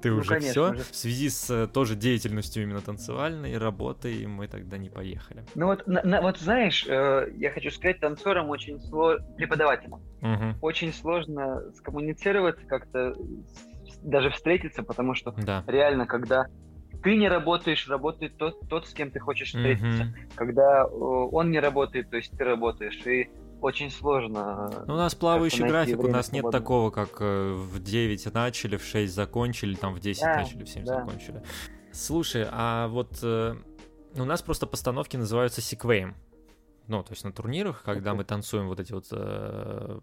[0.00, 0.72] ты ну, уже все.
[0.72, 5.44] В связи с тоже деятельностью именно танцевальной работой мы тогда не поехали.
[5.54, 10.54] Ну вот, на, на, вот знаешь, э, я хочу сказать, танцорам очень сложно, преподавателям, угу.
[10.60, 13.14] очень сложно скоммуницировать как-то,
[14.02, 15.64] даже встретиться, потому что да.
[15.66, 16.46] реально, когда
[17.02, 20.04] ты не работаешь, работает тот, тот, с кем ты хочешь встретиться.
[20.04, 22.98] mm Когда э, он не работает, то есть ты работаешь.
[23.06, 23.28] И
[23.66, 24.70] очень сложно.
[24.86, 28.84] Ну, у нас плавающий график, у нас нет такого, как э, в 9 начали, в
[28.84, 31.00] 6 закончили, там в 10 да, начали, в 7 да.
[31.00, 31.42] закончили.
[31.92, 33.56] Слушай, а вот э,
[34.14, 36.14] у нас просто постановки называются секвеем.
[36.86, 40.00] Ну, то есть на турнирах, когда мы танцуем вот эти вот э,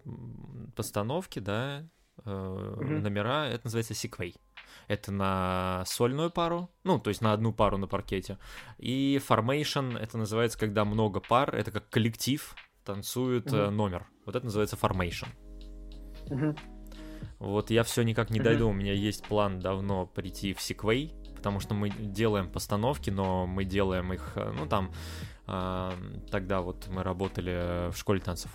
[0.76, 1.88] постановки, да,
[2.26, 2.84] э, угу.
[2.84, 4.36] номера, это называется секвей.
[4.90, 8.38] Это на сольную пару, ну, то есть на одну пару на паркете.
[8.78, 13.72] И formation, это называется, когда много пар, это как коллектив, танцует угу.
[13.72, 14.08] номер.
[14.26, 15.28] Вот это называется formation.
[16.30, 16.56] Угу.
[17.40, 18.70] Вот я все никак не дойду.
[18.70, 23.66] У меня есть план давно прийти в Sequay, потому что мы делаем постановки, но мы
[23.66, 24.92] делаем их, э, ну там,
[25.48, 25.92] э,
[26.32, 28.50] тогда вот мы работали в школе танцев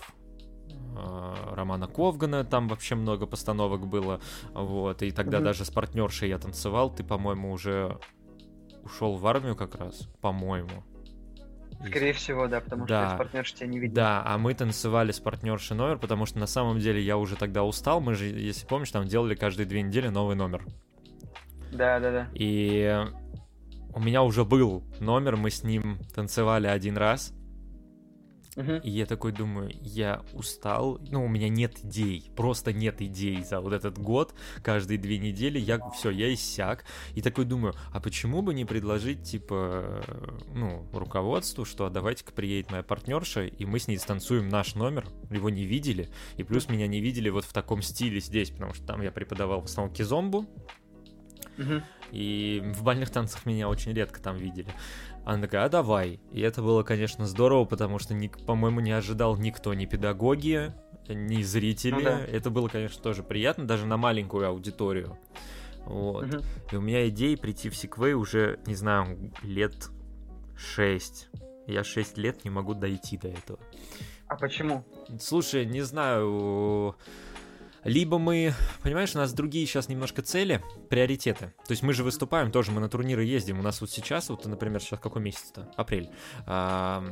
[0.97, 4.21] э, Романа Ковгана, там вообще много постановок было,
[4.55, 7.99] вот, и тогда mm даже с партнершей я танцевал, ты, по-моему, уже
[8.83, 10.83] ушел в армию как раз, по-моему.
[11.87, 13.09] Скорее всего, да, потому да.
[13.09, 13.95] что партнерша тебя не видит.
[13.95, 17.63] Да, а мы танцевали с партнершей номер, потому что на самом деле я уже тогда
[17.63, 18.01] устал.
[18.01, 20.65] Мы же, если помнишь, там делали каждые две недели новый номер.
[21.73, 22.29] Да, да, да.
[22.35, 23.07] И
[23.95, 27.33] у меня уже был номер, мы с ним танцевали один раз.
[28.83, 33.61] И я такой думаю, я устал, ну, у меня нет идей, просто нет идей за
[33.61, 38.43] вот этот год, каждые две недели, я, все, я иссяк, и такой думаю, а почему
[38.43, 40.03] бы не предложить, типа,
[40.53, 45.07] ну, руководству, что а давайте-ка приедет моя партнерша, и мы с ней станцуем наш номер,
[45.31, 48.85] его не видели, и плюс меня не видели вот в таком стиле здесь, потому что
[48.87, 50.47] там я преподавал в основном кизомбу,
[51.59, 51.83] uh-huh.
[52.11, 54.69] И в бальных танцах меня очень редко там видели.
[55.25, 56.21] Она такая, а давай.
[56.33, 58.15] И это было, конечно, здорово, потому что,
[58.47, 60.73] по-моему, не ожидал никто, ни педагоги,
[61.09, 61.93] ни зрители.
[61.95, 62.25] Ну, да.
[62.25, 65.19] Это было, конечно, тоже приятно, даже на маленькую аудиторию.
[65.85, 66.35] Вот.
[66.35, 66.45] Угу.
[66.73, 69.89] И у меня идея прийти в Секвей уже, не знаю, лет
[70.57, 71.29] 6.
[71.67, 73.59] Я 6 лет не могу дойти до этого.
[74.27, 74.85] А почему?
[75.19, 76.95] Слушай, не знаю
[77.85, 81.53] либо мы, понимаешь, у нас другие сейчас немножко цели, приоритеты.
[81.67, 83.59] То есть мы же выступаем тоже, мы на турниры ездим.
[83.61, 85.71] У нас вот сейчас, вот, например, сейчас какой месяц-то?
[85.77, 86.11] Апрель.
[86.47, 87.05] А,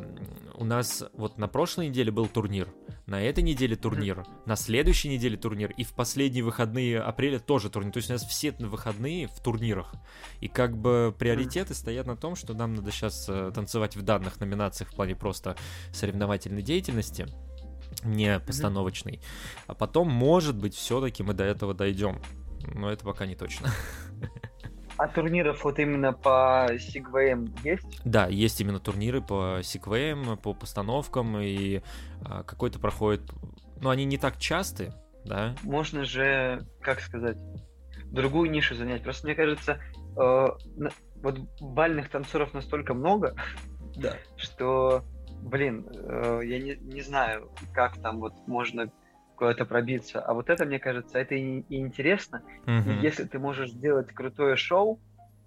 [0.55, 2.69] у нас вот на прошлой неделе был турнир,
[3.07, 7.93] на этой неделе турнир, на следующей неделе турнир, и в последние выходные апреля тоже турнир.
[7.93, 9.95] То есть у нас все выходные в турнирах.
[10.41, 14.41] И как бы приоритеты стоят на том, что нам надо сейчас э, танцевать в данных
[14.41, 15.57] номинациях в плане просто
[15.93, 17.27] соревновательной деятельности
[18.05, 19.21] не постановочный.
[19.67, 22.21] А потом, может быть, все-таки мы до этого дойдем.
[22.75, 23.69] Но это пока не точно.
[24.99, 28.01] А турниров вот именно по сигвеям есть?
[28.05, 31.83] Да, есть именно турниры по сигвеям, по постановкам, и
[32.25, 33.31] а, какой-то проходит...
[33.83, 34.95] Ну, они не так часты,
[35.27, 35.55] да?
[35.63, 37.37] Можно же, как сказать,
[38.07, 39.03] другую нишу занять.
[39.03, 39.79] Просто мне кажется,
[40.17, 40.47] э,
[41.17, 43.37] вот бальных танцоров настолько много,
[43.97, 44.17] да.
[44.37, 45.05] что
[45.47, 48.91] блин, э, я не, не знаю, как там вот можно
[49.37, 50.21] куда-то пробиться.
[50.21, 52.43] А вот это, мне кажется, это и, и интересно.
[52.67, 52.99] Mm-hmm.
[52.99, 55.01] И если ты можешь сделать крутое шоу,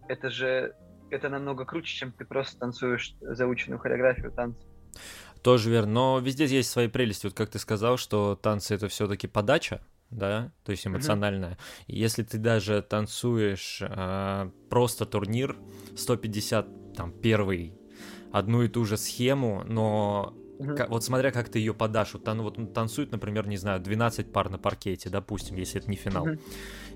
[0.07, 0.75] это же
[1.11, 4.67] это намного круче, чем ты просто танцуешь заученную хореографию танца.
[5.41, 5.91] Тоже верно.
[5.91, 7.25] Но везде есть свои прелести.
[7.25, 9.81] Вот как ты сказал, что танцы это все-таки подача,
[10.11, 11.53] да, то есть эмоциональная.
[11.53, 11.83] Mm-hmm.
[11.87, 15.57] Если ты даже танцуешь э, просто турнир
[15.95, 17.78] 150 там первый
[18.31, 20.75] одну и ту же схему, но Угу.
[20.89, 24.49] Вот смотря как ты ее подашь, вот, тан, вот танцуют, например, не знаю, 12 пар
[24.49, 26.23] на паркете, допустим, если это не финал.
[26.23, 26.37] Угу.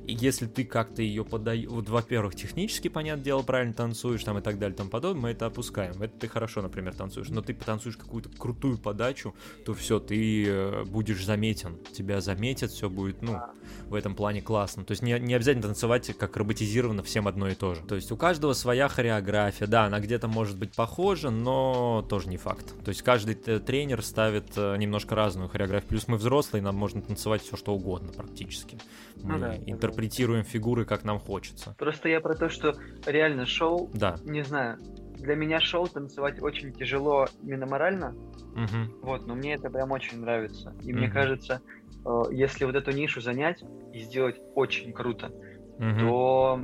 [0.05, 4.41] И если ты как-то ее подаешь, вот, во-первых, технически, понятное дело, правильно танцуешь там и
[4.41, 6.01] так далее, там подобное, мы это опускаем.
[6.01, 7.29] Это ты хорошо, например, танцуешь.
[7.29, 9.33] Но ты потанцуешь какую-то крутую подачу,
[9.65, 11.77] то все, ты э, будешь заметен.
[11.93, 13.39] Тебя заметят, все будет, ну,
[13.87, 14.83] в этом плане классно.
[14.83, 17.81] То есть не, не обязательно танцевать как роботизированно всем одно и то же.
[17.81, 19.67] То есть у каждого своя хореография.
[19.67, 22.73] Да, она где-то может быть похожа, но тоже не факт.
[22.83, 25.89] То есть каждый тренер ставит э, немножко разную хореографию.
[25.89, 28.77] Плюс мы взрослые, нам можно танцевать все что угодно практически.
[29.21, 30.49] Мы ну, да, интерпретируем да.
[30.49, 31.75] фигуры, как нам хочется.
[31.77, 32.73] Просто я про то, что
[33.05, 34.15] реально шоу, да.
[34.23, 34.79] не знаю,
[35.17, 38.15] для меня шоу танцевать очень тяжело именно морально.
[38.55, 39.01] Угу.
[39.01, 40.75] Вот, но мне это прям очень нравится.
[40.81, 40.99] И угу.
[40.99, 41.61] мне кажется,
[42.05, 43.63] э, если вот эту нишу занять
[43.93, 45.99] и сделать очень круто, угу.
[45.99, 46.59] то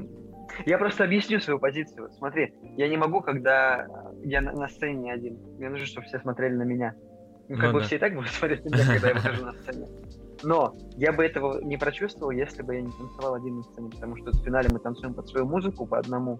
[0.65, 2.09] я просто объясню свою позицию.
[2.17, 3.87] Смотри, я не могу, когда
[4.23, 5.37] я на, на сцене один.
[5.57, 6.95] Мне нужно, чтобы все смотрели на меня.
[7.47, 7.85] Ну, как ну, бы да.
[7.85, 9.87] все и так будут смотреть на меня, когда я выхожу на сцене.
[10.43, 14.15] Но я бы этого не прочувствовал, если бы я не танцевал один на сцене, потому
[14.17, 16.39] что в финале мы танцуем под свою музыку по одному,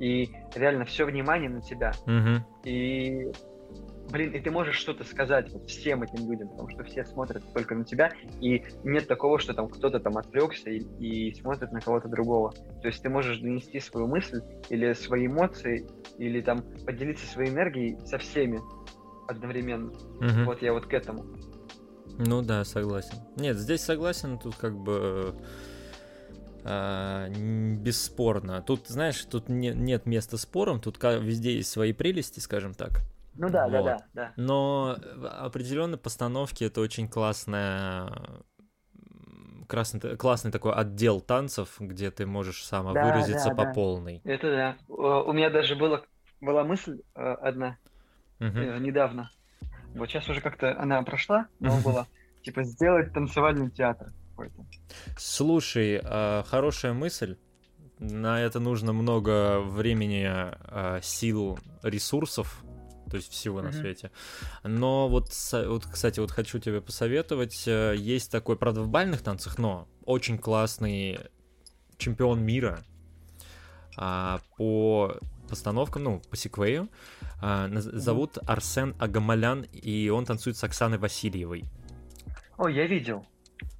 [0.00, 1.92] и реально все внимание на тебя.
[2.06, 2.44] Угу.
[2.64, 3.30] И
[4.10, 7.74] блин, и ты можешь что-то сказать вот всем этим людям, потому что все смотрят только
[7.74, 12.08] на тебя, и нет такого, что там кто-то там отвлекся и, и смотрит на кого-то
[12.08, 12.52] другого.
[12.82, 15.86] То есть ты можешь донести свою мысль или свои эмоции,
[16.18, 18.60] или там поделиться своей энергией со всеми
[19.28, 19.90] одновременно.
[19.90, 20.44] Угу.
[20.46, 21.24] Вот я вот к этому.
[22.18, 23.18] Ну да, согласен.
[23.36, 25.34] Нет, здесь согласен, тут как бы
[26.64, 28.62] а, бесспорно.
[28.62, 33.02] Тут, знаешь, тут не, нет места спорам, тут везде есть свои прелести, скажем так.
[33.36, 33.72] Ну да, вот.
[33.72, 34.32] да, да, да.
[34.36, 34.96] Но
[35.40, 38.10] определенные постановки это очень классная
[39.66, 43.72] красный, классный такой отдел танцев, где ты можешь сама да, выразиться да, по да.
[43.72, 44.20] полной.
[44.24, 44.76] Это да.
[44.88, 46.04] У меня даже было,
[46.40, 47.76] была мысль э, одна
[48.40, 48.58] угу.
[48.78, 49.30] недавно.
[49.94, 52.06] Вот сейчас уже как-то она прошла, но была
[52.42, 54.64] типа сделать танцевальный театр какой-то.
[55.18, 57.36] Слушай, а, хорошая мысль.
[57.98, 62.62] На это нужно много времени, а, сил, ресурсов,
[63.10, 63.64] то есть всего mm-hmm.
[63.64, 64.10] на свете.
[64.62, 67.64] Но вот, вот, кстати, вот хочу тебе посоветовать.
[67.66, 71.18] Э, есть такой, правда, в бальных танцах, но очень классный
[71.98, 72.84] чемпион мира
[73.96, 75.16] а, по
[75.48, 76.88] постановкам, ну, по секвею.
[77.40, 81.64] А, зовут Арсен Агамалян, и он танцует с Оксаной Васильевой.
[82.56, 83.26] О, я видел.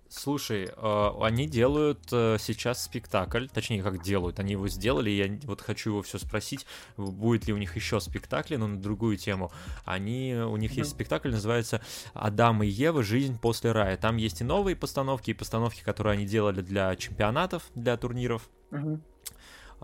[0.08, 5.60] Слушай, э, они делают э, сейчас спектакль, точнее, как делают, они его сделали, я вот
[5.60, 6.66] хочу его все спросить,
[6.96, 9.50] будет ли у них еще спектакли, но на другую тему.
[9.84, 11.80] Они, у них есть спектакль, называется
[12.14, 13.02] «Адам и Ева.
[13.02, 13.96] Жизнь после рая».
[13.96, 18.48] Там есть и новые постановки, и постановки, которые они делали для чемпионатов, для турниров.
[18.70, 19.00] Mm-hmm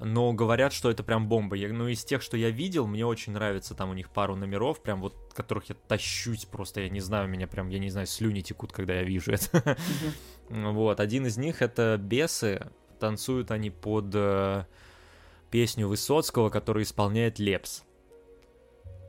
[0.05, 1.57] но говорят, что это прям бомба.
[1.57, 4.83] Я, ну, из тех, что я видел, мне очень нравится там у них пару номеров,
[4.83, 8.41] прям вот, которых я тащусь просто, я не знаю, меня прям, я не знаю, слюни
[8.41, 9.77] текут, когда я вижу это.
[10.49, 14.67] Вот, один из них это «Бесы», танцуют они под э,
[15.51, 17.85] песню Высоцкого, которую исполняет Лепс.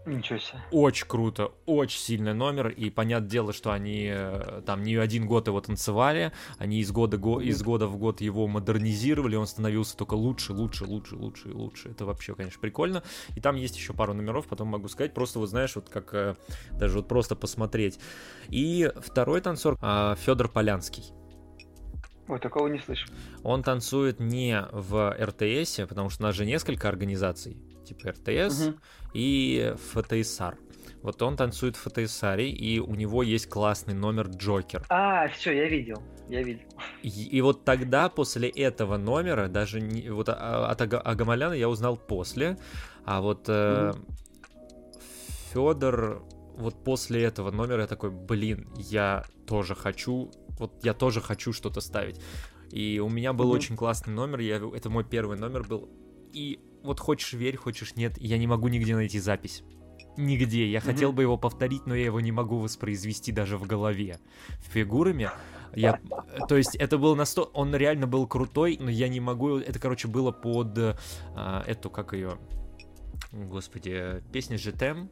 [0.06, 0.60] Ничего себе.
[0.72, 5.48] Очень круто, очень сильный номер, и понятное дело, что они э, там не один год
[5.48, 10.16] его танцевали, они из года, го, из года в год его модернизировали, он становился только
[10.16, 11.90] лучше, лучше, лучше, лучше и лучше.
[11.90, 13.02] Это вообще, конечно, прикольно.
[13.36, 16.36] И там есть еще пару номеров, потом могу сказать, просто вот знаешь, вот как э,
[16.72, 17.98] даже вот просто посмотреть.
[18.50, 21.14] И второй танцор а, Федор Полянский.
[22.28, 23.08] Ой, такого не слышу.
[23.44, 27.58] Он танцует не в РТС, потому что у нас же несколько организаций
[27.94, 28.78] типа РТС угу.
[29.14, 30.58] и ФТСР.
[31.04, 34.86] Вот он танцует в ФТСАре, и у него есть классный номер Джокер.
[34.90, 36.02] А, все, я видел.
[36.30, 36.64] Я видел.
[37.02, 41.98] И, и вот тогда, после этого номера, даже не, вот а, от Агамаляна я узнал
[41.98, 42.58] после,
[43.04, 43.92] а вот э,
[45.52, 46.24] Федор,
[46.56, 51.82] вот после этого номера я такой, блин, я тоже хочу, вот я тоже хочу что-то
[51.82, 52.22] ставить.
[52.72, 55.90] И у меня был mm очень классный номер, я, это мой первый номер был,
[56.32, 59.64] и вот хочешь верь, хочешь нет, я не могу нигде найти запись.
[60.16, 60.70] Нигде.
[60.70, 60.82] Я mm-hmm.
[60.82, 64.20] хотел бы его повторить, но я его не могу воспроизвести даже в голове.
[64.72, 65.32] Фигурами
[65.76, 66.00] я,
[66.48, 69.80] то есть это был на сто, он реально был крутой, но я не могу, это,
[69.80, 70.78] короче, было под
[71.36, 72.38] а, эту, как ее,
[73.32, 75.10] господи, песня Жетем,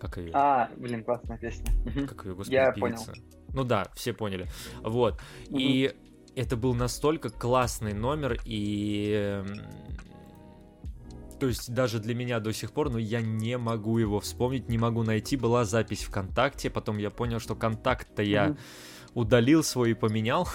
[0.00, 0.30] как ее?
[0.32, 1.66] А, блин, классная песня.
[2.06, 3.12] Как ее, господи, я певица.
[3.12, 3.24] Понял.
[3.52, 4.46] Ну да, все поняли.
[4.82, 5.20] Вот.
[5.48, 5.58] Угу.
[5.58, 5.92] И
[6.36, 9.42] это был настолько классный номер, и
[11.38, 14.78] то есть даже для меня до сих пор, но я не могу его вспомнить, не
[14.78, 15.36] могу найти.
[15.36, 18.56] Была запись ВКонтакте, потом я понял, что контакт-то я
[19.14, 20.48] удалил свой и поменял.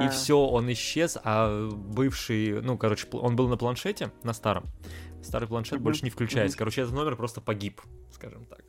[0.00, 4.66] И все, он исчез, а бывший, ну, короче, он был на планшете, на старом.
[5.22, 6.56] Старый планшет больше не включается.
[6.56, 7.80] Короче, этот номер просто погиб,
[8.12, 8.67] скажем так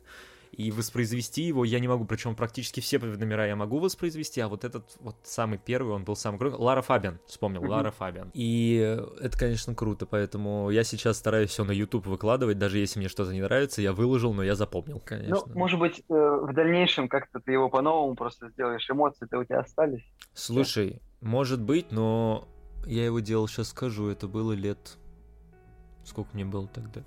[0.52, 4.64] и воспроизвести его я не могу, причем практически все номера я могу воспроизвести, а вот
[4.64, 6.58] этот вот самый первый, он был самый крутой.
[6.58, 8.30] Лара Фабиан, вспомнил, Лара Фабиан.
[8.34, 8.76] И
[9.20, 13.32] это, конечно, круто, поэтому я сейчас стараюсь все на YouTube выкладывать, даже если мне что-то
[13.32, 15.46] не нравится, я выложил, но я запомнил, конечно.
[15.46, 19.60] Ну, может быть, э, в дальнейшем как-то ты его по-новому просто сделаешь, эмоции-то у тебя
[19.60, 20.04] остались?
[20.34, 21.28] Слушай, да.
[21.28, 22.48] может быть, но
[22.86, 24.96] я его делал, сейчас скажу, это было лет...
[26.02, 27.04] Сколько мне было тогда?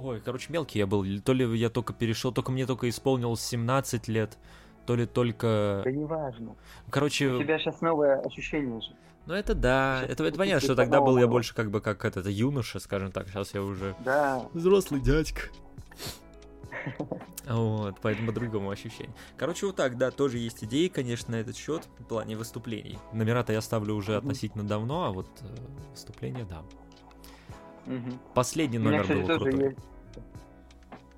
[0.00, 1.04] Ой, короче, мелкий я был.
[1.20, 4.38] То ли я только перешел, только мне только исполнилось 17 лет,
[4.86, 5.82] то ли только...
[5.84, 6.54] Да неважно.
[6.90, 7.28] Короче...
[7.32, 8.94] У тебя сейчас новое ощущение же.
[9.26, 12.26] Ну это да, это, это понятно, что тогда был я больше как бы как этот
[12.28, 14.46] юноша, скажем так, сейчас я уже да.
[14.54, 15.42] взрослый дядька.
[17.48, 19.14] Вот, поэтому по-другому ощущение.
[19.38, 22.98] Короче, вот так, да, тоже есть идеи, конечно, на этот счет в плане выступлений.
[23.14, 25.46] Номера-то я ставлю уже относительно давно, а вот э,
[25.90, 26.62] выступления, да.
[27.88, 28.18] Угу.
[28.34, 29.64] Последний номер меня, был крутой.
[29.64, 29.78] Есть.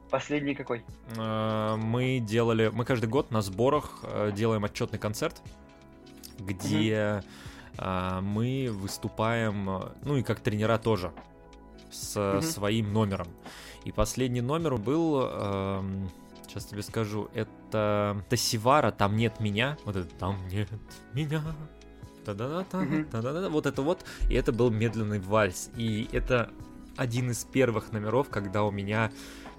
[0.09, 0.85] Последний какой?
[1.17, 5.43] Э, мы делали, мы каждый год на сборах э, делаем отчетный концерт,
[6.39, 7.23] где
[7.77, 7.85] угу.
[8.23, 9.69] мы выступаем,
[10.05, 11.13] ну и как тренера тоже,
[11.91, 12.43] с угу.
[12.43, 13.29] своим номером.
[13.85, 15.21] И последний номер был,
[16.47, 20.69] сейчас тебе скажу, это Тасивара, там нет меня, вот это там нет
[21.15, 21.43] меня,
[22.35, 26.51] та-да-да-та, вот это вот, и это был медленный вальс, и это
[26.97, 29.11] один из первых номеров, когда у меня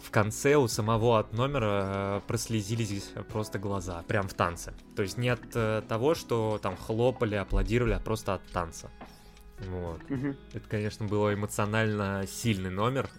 [0.01, 4.73] в конце у самого от номера э, прослезились просто глаза, прям в танце.
[4.95, 8.89] То есть не от э, того, что там хлопали, аплодировали, а просто от танца.
[9.69, 10.01] Вот.
[10.09, 10.35] Угу.
[10.53, 13.09] Это, конечно, было эмоционально сильный номер.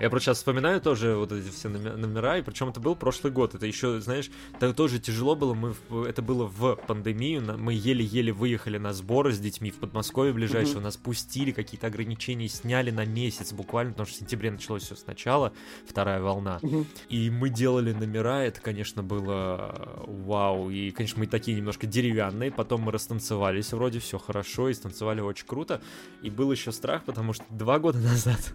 [0.00, 3.54] Я просто сейчас вспоминаю тоже вот эти все номера, и причем это был прошлый год.
[3.54, 5.54] Это еще, знаешь, это тоже тяжело было.
[5.54, 5.74] Мы,
[6.06, 7.42] это было в пандемию.
[7.58, 10.76] Мы еле-еле выехали на сбор с детьми в Подмосковье ближайшее.
[10.76, 10.84] Угу.
[10.84, 15.52] Нас пустили, какие-то ограничения сняли на месяц буквально, потому что в сентябре началось все сначала,
[15.86, 16.58] вторая волна.
[16.62, 16.86] Угу.
[17.08, 20.70] И мы делали номера, это, конечно, было вау.
[20.70, 22.50] И, конечно, мы такие немножко деревянные.
[22.50, 25.80] Потом мы растанцевались вроде, все хорошо, и станцевали очень круто.
[26.22, 28.52] И был еще страх, потому что два года назад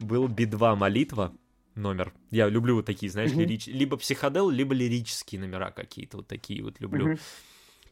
[0.00, 1.32] был Би-2 молитва,
[1.74, 2.12] номер.
[2.30, 3.66] Я люблю вот такие, знаешь, лирич...
[3.66, 7.16] либо психодел, либо лирические номера какие-то, вот такие вот люблю.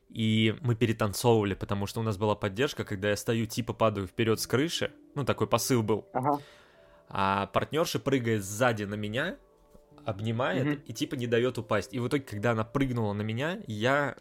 [0.09, 4.40] И мы перетанцовывали, потому что у нас была поддержка, когда я стою, типа падаю вперед
[4.40, 4.92] с крыши.
[5.14, 6.07] Ну, такой посыл был.
[6.12, 6.38] Ага.
[7.09, 9.36] А партнерша прыгает сзади на меня,
[10.05, 10.82] обнимает mm-hmm.
[10.86, 11.94] и типа не дает упасть.
[11.94, 14.16] И в итоге, когда она прыгнула на меня, я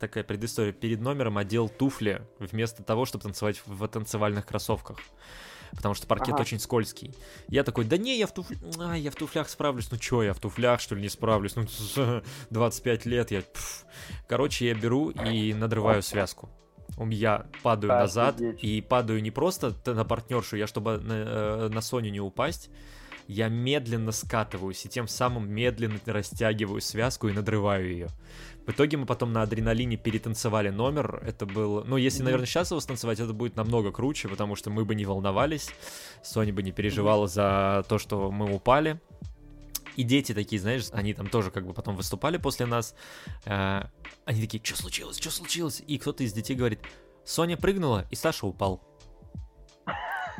[0.00, 0.72] такая предыстория.
[0.72, 4.98] Перед номером одел туфли вместо того, чтобы танцевать в танцевальных кроссовках.
[5.72, 6.40] Потому что паркет ага.
[6.40, 7.14] очень скользкий.
[7.46, 8.48] Я такой, да не, я в, туф...
[8.80, 9.88] а, я в туфлях справлюсь.
[9.90, 11.54] Ну чё, я в туфлях, что ли, не справлюсь?
[11.54, 11.66] Ну,
[12.50, 13.42] 25 лет, я...
[13.42, 13.84] Пф.
[14.26, 16.50] Короче, я беру и надрываю связку.
[16.98, 18.02] Я падаю Офигеть.
[18.02, 22.68] назад и падаю не просто на партнершу, я чтобы на, э, на Соню не упасть,
[23.30, 28.08] я медленно скатываюсь и тем самым медленно растягиваю связку и надрываю ее.
[28.66, 31.22] В итоге мы потом на адреналине перетанцевали номер.
[31.24, 31.84] Это было...
[31.84, 35.04] Ну, если, наверное, сейчас его станцевать, это будет намного круче, потому что мы бы не
[35.04, 35.70] волновались,
[36.24, 39.00] Соня бы не переживала за то, что мы упали.
[39.94, 42.96] И дети такие, знаешь, они там тоже как бы потом выступали после нас.
[43.44, 43.84] Э,
[44.24, 45.82] они такие, что случилось, что случилось?
[45.86, 46.80] И кто-то из детей говорит,
[47.24, 48.89] Соня прыгнула, и Саша упал.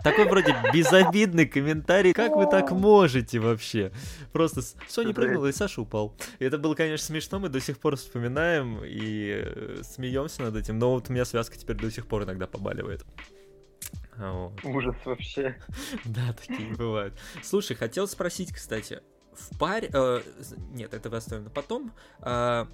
[0.03, 2.13] Такой вроде безобидный комментарий.
[2.13, 3.93] Как вы так можете вообще?
[4.33, 6.17] Просто Соня прыгнула, и Саша упал.
[6.39, 10.79] И это было, конечно, смешно, мы до сих пор вспоминаем и э, смеемся над этим.
[10.79, 13.05] Но вот у меня связка теперь до сих пор иногда побаливает.
[14.17, 14.53] Вот.
[14.65, 15.57] Ужас вообще.
[16.05, 17.15] Да, такие бывают.
[17.43, 19.01] Слушай, хотел спросить, кстати,
[19.33, 19.91] в паре...
[19.93, 20.21] Э,
[20.73, 21.93] нет, это оставим на потом.
[22.21, 22.67] Э,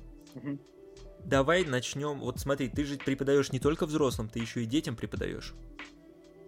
[1.25, 2.21] давай начнем.
[2.21, 5.55] Вот смотри, ты же преподаешь не только взрослым, ты еще и детям преподаешь.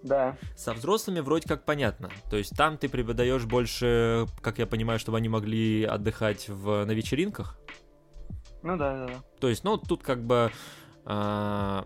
[0.03, 0.37] Да.
[0.57, 2.11] Со взрослыми вроде как понятно.
[2.31, 6.93] То есть там ты преподаешь больше, как я понимаю, чтобы они могли отдыхать в, на
[6.93, 7.59] вечеринках.
[8.63, 9.23] Ну да, да, да.
[9.41, 10.51] То есть, ну, тут как бы
[11.05, 11.83] э,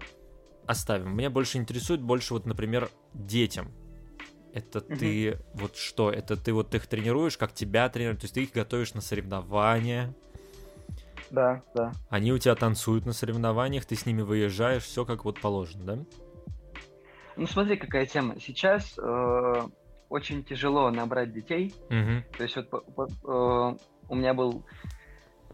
[0.66, 1.16] оставим.
[1.16, 3.70] Меня больше интересует больше, вот, например, детям.
[4.52, 4.96] Это угу.
[4.96, 6.10] ты вот что?
[6.10, 8.20] Это ты вот их тренируешь, как тебя тренируют?
[8.20, 10.14] То есть ты их готовишь на соревнования?
[11.30, 11.92] Да, да.
[12.10, 15.98] Они у тебя танцуют на соревнованиях, ты с ними выезжаешь, все как вот положено, да?
[17.36, 18.38] Ну, смотри, какая тема.
[18.38, 19.62] Сейчас э,
[20.08, 21.74] очень тяжело набрать детей.
[21.86, 22.36] Угу.
[22.36, 22.56] То есть
[22.96, 23.76] вот э,
[24.08, 24.64] у меня был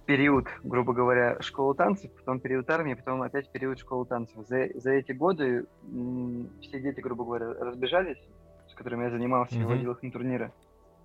[0.09, 4.47] период, грубо говоря, школы танцев, потом период армии, потом опять период школы танцев.
[4.47, 8.17] За, за эти годы м, все дети, грубо говоря, разбежались,
[8.71, 10.51] с которыми я занимался и водил их на турниры.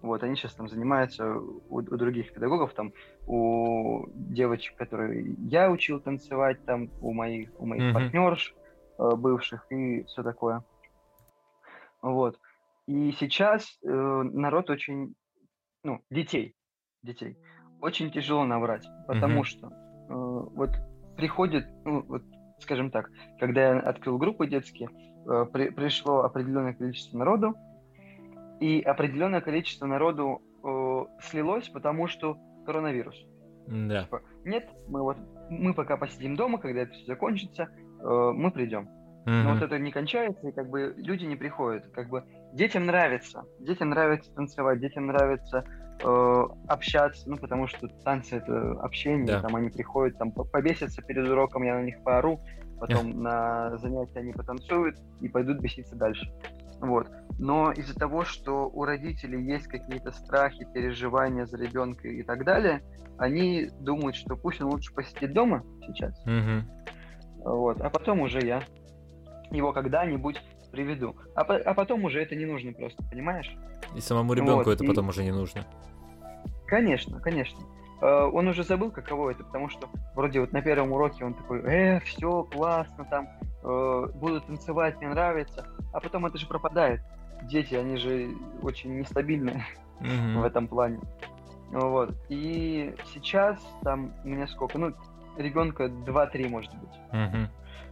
[0.01, 2.93] Вот, они сейчас там занимаются у, у других педагогов, там,
[3.27, 7.93] у девочек, которые я учил танцевать, там, у моих, у моих mm-hmm.
[7.93, 8.53] партнерш,
[8.97, 10.63] бывших и все такое.
[12.03, 12.37] Вот.
[12.85, 15.15] И сейчас э, народ очень,
[15.83, 16.53] ну, детей,
[17.01, 17.37] детей,
[17.79, 19.45] очень тяжело набрать, потому mm-hmm.
[19.45, 19.73] что э,
[20.09, 20.71] вот
[21.15, 22.23] приходит, ну, вот,
[22.59, 24.89] скажем так, когда я открыл группы детские,
[25.25, 27.55] э, при, пришло определенное количество народу,
[28.59, 33.15] и определенное количество народу э, слилось, потому что коронавирус.
[33.67, 34.03] Да.
[34.03, 35.17] Типа, нет, мы вот
[35.49, 38.89] мы пока посидим дома, когда это все закончится, Э, мы придем.
[39.25, 39.43] Mm-hmm.
[39.43, 41.87] Но вот это не кончается, и как бы люди не приходят.
[41.93, 43.45] Как бы детям нравится.
[43.59, 45.63] Детям нравится танцевать, детям нравится
[46.03, 49.41] э, общаться, ну, потому что танцы это общение, да.
[49.41, 52.41] там они приходят, там побесятся перед уроком, я на них поору,
[52.79, 53.15] потом yeah.
[53.15, 56.29] на занятия они потанцуют и пойдут беситься дальше.
[56.81, 57.07] Вот.
[57.39, 62.81] Но из-за того, что у родителей есть какие-то страхи, переживания за ребенка и так далее,
[63.17, 66.63] они думают, что пусть он лучше посидит дома сейчас, mm-hmm
[67.43, 67.81] вот.
[67.81, 68.63] А потом уже я
[69.51, 70.41] его когда-нибудь
[70.71, 71.15] приведу.
[71.35, 73.55] А, а потом уже это не нужно просто, понимаешь?
[73.95, 74.71] И самому ребенку вот.
[74.73, 74.87] это и...
[74.87, 75.65] потом уже не нужно.
[76.65, 77.59] Конечно, конечно.
[78.01, 81.61] Uh, он уже забыл, каково это, потому что вроде вот на первом уроке он такой,
[81.61, 83.29] э, все классно, там
[83.61, 86.99] uh, буду танцевать, мне нравится, а потом это же пропадает.
[87.43, 88.31] Дети, они же
[88.61, 89.65] очень нестабильные
[90.01, 90.37] mm-hmm.
[90.41, 90.99] в этом плане.
[91.71, 92.13] Вот.
[92.29, 94.93] И сейчас там меня сколько, ну,
[95.37, 96.99] ребенка 2-3, может быть.
[97.11, 97.47] Uh-huh.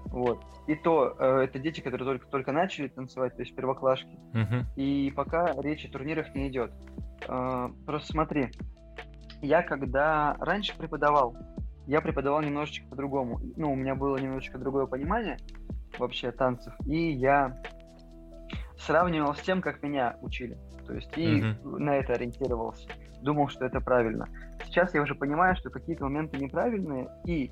[0.05, 0.43] Вот.
[0.67, 4.17] И то э, это дети, которые только, только начали танцевать, то есть первоклашки.
[4.33, 4.63] Uh-huh.
[4.75, 6.71] И пока речь о турнирах не идет.
[7.27, 8.51] Э, просто смотри,
[9.41, 11.35] я когда раньше преподавал,
[11.87, 13.41] я преподавал немножечко по-другому.
[13.55, 15.37] Ну, у меня было немножечко другое понимание
[15.97, 17.55] вообще танцев, и я
[18.77, 20.57] сравнивал с тем, как меня учили.
[20.87, 21.77] То есть и uh-huh.
[21.77, 22.87] на это ориентировался.
[23.21, 24.27] Думал, что это правильно
[24.71, 27.51] сейчас я уже понимаю, что какие-то моменты неправильные, и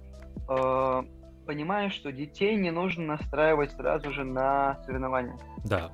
[0.50, 1.02] э,
[1.46, 5.38] понимаю, что детей не нужно настраивать сразу же на соревнования.
[5.66, 5.92] Да.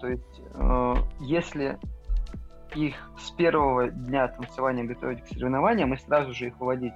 [0.00, 1.78] То есть, э, если
[2.74, 6.94] их с первого дня танцевания готовить к соревнованиям и сразу же их выводить,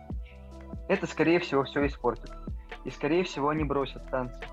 [0.88, 2.30] это, скорее всего, все испортит.
[2.84, 4.44] И, скорее всего, они бросят танцы.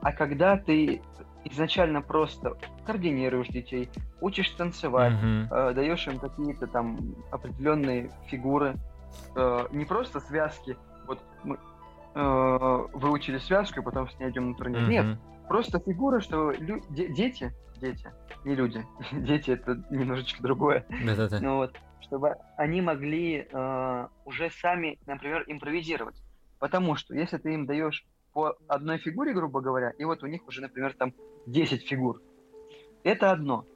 [0.00, 1.02] А когда ты
[1.50, 3.90] изначально просто координируешь детей,
[4.20, 5.48] учишь танцевать, mm-hmm.
[5.50, 6.98] э, даешь им какие-то там
[7.30, 8.76] определенные фигуры,
[9.34, 10.76] э, не просто связки.
[11.06, 11.58] Вот мы
[12.14, 14.80] э, выучили связку, и потом с ней идем на турнир.
[14.80, 14.88] Mm-hmm.
[14.88, 15.18] Нет,
[15.48, 18.10] просто фигура, что лю- де- дети, дети,
[18.44, 20.86] не люди, дети это немножечко другое.
[21.04, 21.40] Да-да-да.
[21.40, 26.16] Ну вот, чтобы они могли э, уже сами, например, импровизировать.
[26.58, 28.04] Потому что если ты им даешь
[28.38, 31.12] по одной фигуре, грубо говоря, и вот у них уже, например, там
[31.46, 32.22] 10 фигур,
[33.02, 33.66] это одно.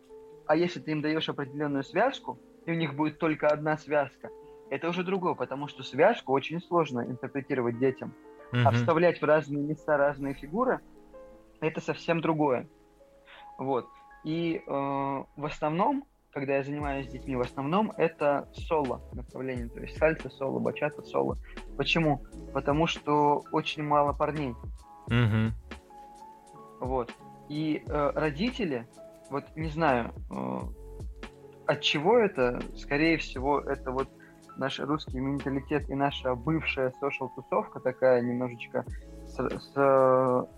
[0.47, 4.31] А если ты им даешь определенную связку, и у них будет только одна связка,
[4.71, 8.15] это уже другое, потому что связку очень сложно интерпретировать детям.
[8.53, 8.63] Mm-hmm.
[8.65, 10.79] А вставлять в разные места разные фигуры,
[11.61, 12.69] это совсем другое.
[13.59, 13.89] Вот.
[14.23, 19.81] И э, в основном, когда я занимаюсь с детьми, в основном это соло направление, то
[19.81, 21.37] есть сальса, соло, бачата, соло.
[21.77, 22.23] Почему?
[22.53, 24.55] Потому что очень мало парней.
[25.09, 25.51] Mm-hmm.
[26.81, 27.15] Вот.
[27.49, 28.87] И э, родители,
[29.31, 30.59] вот не знаю, э,
[31.67, 34.09] от чего это, скорее всего, это вот
[34.57, 38.85] наш русский менталитет и наша бывшая social-тусовка такая немножечко
[39.27, 40.49] с, с,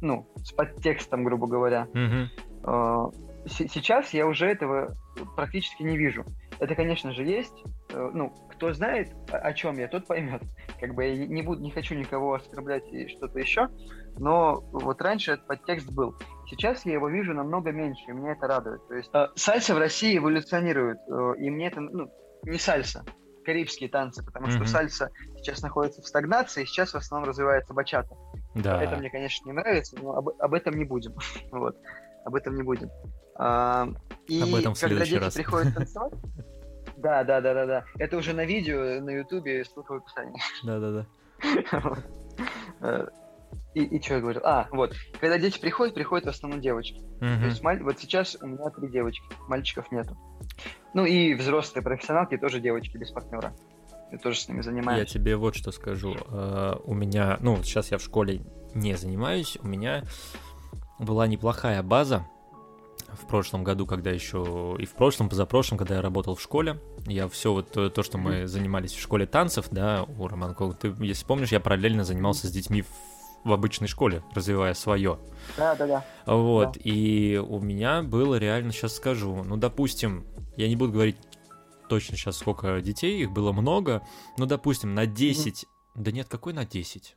[0.00, 1.88] ну, с подтекстом, грубо говоря.
[1.92, 3.12] Mm-hmm.
[3.48, 4.96] Сейчас я уже этого
[5.36, 6.24] практически не вижу.
[6.58, 7.64] Это, конечно же, есть.
[7.96, 10.42] Э, ну, кто знает, о чем я, тот поймет.
[10.78, 13.68] Как бы я не буду, не хочу никого оскорблять и что-то еще,
[14.18, 16.14] но вот раньше этот подтекст был.
[16.48, 18.86] Сейчас я его вижу намного меньше, и меня это радует.
[18.88, 23.04] То есть э, сальса в России эволюционирует, э, и мне это, ну, не сальса,
[23.44, 24.56] карибские танцы, потому mm-hmm.
[24.56, 28.14] что сальса сейчас находится в стагнации, и сейчас в основном развивается бачата.
[28.54, 28.82] Да.
[28.82, 31.14] Это мне, конечно, не нравится, но об, об этом не будем.
[31.50, 31.76] вот.
[32.26, 32.90] Об этом не будем.
[33.38, 33.88] А,
[34.26, 35.34] и об этом в когда дети раз.
[35.34, 36.12] приходят танцевать,
[36.96, 37.84] да, да, да, да, да.
[37.98, 40.40] Это уже на видео, на Ютубе, ссылка в описании.
[40.64, 41.06] Да, да,
[42.80, 43.06] да.
[43.74, 44.42] И, и что я говорил?
[44.44, 44.94] А, вот.
[45.20, 47.02] Когда дети приходят, приходят в основном девочки.
[47.20, 47.40] Mm-hmm.
[47.40, 47.82] То есть маль...
[47.82, 50.16] вот сейчас у меня три девочки, мальчиков нету.
[50.94, 53.52] Ну и взрослые профессионалки тоже девочки без партнера.
[54.10, 55.00] Я тоже с ними занимаюсь.
[55.00, 56.14] Я тебе вот что скажу.
[56.14, 58.40] Uh, у меня, ну, сейчас я в школе
[58.74, 60.04] не занимаюсь, у меня
[60.98, 62.26] была неплохая база
[63.16, 67.28] в прошлом году, когда еще и в прошлом, позапрошлом, когда я работал в школе, я
[67.28, 71.24] все вот то, то что мы занимались в школе танцев, да, у Романкова, ты, если
[71.24, 72.88] помнишь, я параллельно занимался с детьми в
[73.46, 75.20] в обычной школе, развивая свое.
[75.56, 76.04] Да, да, да.
[76.26, 76.80] Вот, да.
[76.82, 81.16] и у меня было реально, сейчас скажу, ну, допустим, я не буду говорить
[81.88, 84.02] точно сейчас, сколько детей, их было много,
[84.36, 85.66] но, допустим, на 10, mm-hmm.
[85.94, 87.16] да нет, какой на 10?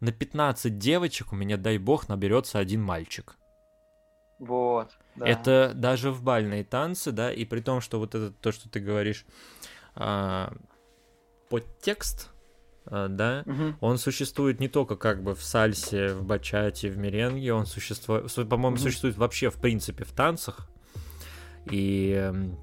[0.00, 3.36] На 15 девочек у меня, дай бог, наберется один мальчик.
[4.38, 4.96] Вот.
[5.16, 5.26] Да.
[5.26, 8.80] Это даже в бальные танцы, да, и при том, что вот это то, что ты
[8.80, 9.26] говоришь,
[9.94, 10.52] а,
[11.48, 12.30] подтекст,
[12.86, 13.74] а, да, угу.
[13.80, 18.76] он существует не только как бы в сальсе, в бачате, в меренге, он существует, по-моему,
[18.76, 18.82] угу.
[18.82, 20.68] существует вообще в принципе в танцах.
[21.70, 22.56] И эм,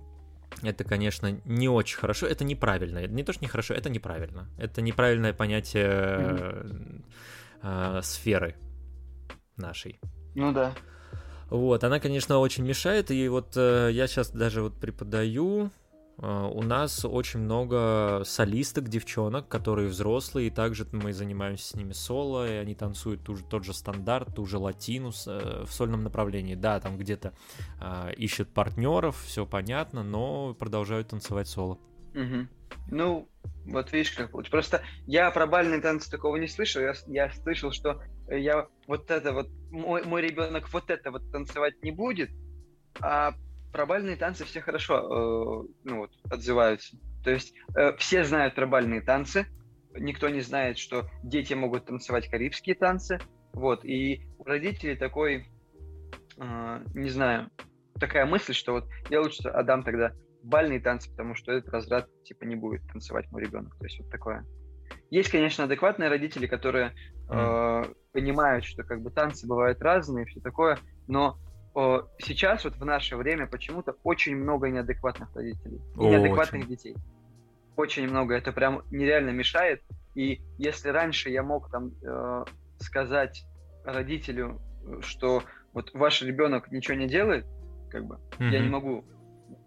[0.64, 3.06] это, конечно, не очень хорошо, это неправильно.
[3.06, 4.50] Не то, что нехорошо, это неправильно.
[4.58, 7.04] Это неправильное понятие mm
[7.68, 8.56] э, сферы
[9.58, 10.00] нашей.
[10.36, 10.74] Ну да.
[11.50, 15.72] Вот, она, конечно, очень мешает, и вот э, я сейчас даже вот преподаю
[16.18, 21.92] Uh, у нас очень много солисток, девчонок, которые взрослые, и также мы занимаемся с ними
[21.92, 26.04] соло, и они танцуют ту же, тот же стандарт, ту же латину uh, в сольном
[26.04, 26.56] направлении.
[26.56, 27.34] Да, там где-то
[27.82, 31.80] uh, ищут партнеров, все понятно, но продолжают танцевать соло.
[32.16, 32.48] Угу.
[32.92, 33.30] Ну,
[33.66, 34.52] вот видишь, как получится.
[34.52, 36.82] Просто я про бальные танцы такого не слышал.
[36.82, 41.82] Я, я слышал, что я вот это вот, мой, мой ребенок вот это вот танцевать
[41.84, 42.30] не будет,
[43.02, 43.34] а
[43.72, 46.98] про бальные танцы все хорошо э, ну, вот, отзываются.
[47.24, 49.48] То есть э, все знают про бальные танцы,
[49.94, 53.20] никто не знает, что дети могут танцевать карибские танцы.
[53.54, 55.48] Вот, и у родителей такой,
[56.38, 57.50] э, не знаю,
[58.00, 60.14] такая мысль, что вот я лучше отдам тогда
[60.46, 63.76] бальные танцы, потому что этот разряд типа не будет танцевать мой ребенок.
[63.78, 64.46] То есть вот такое.
[65.10, 66.94] Есть, конечно, адекватные родители, которые
[67.30, 67.84] э,
[68.14, 70.78] понимают, что как бы танцы бывают разные, все такое,
[71.08, 71.38] но
[72.20, 75.82] сейчас, вот в наше время, почему-то очень много неадекватных родителей.
[75.96, 76.70] И неадекватных очень.
[76.70, 76.96] детей.
[77.76, 78.34] Очень много.
[78.34, 79.84] Это прям нереально мешает.
[80.14, 82.46] И если раньше я мог там э,
[82.80, 83.46] сказать
[83.84, 84.62] родителю,
[85.02, 85.44] что
[85.74, 87.46] вот ваш ребенок ничего не делает,
[87.92, 88.50] как бы, mm-hmm.
[88.50, 89.04] я не могу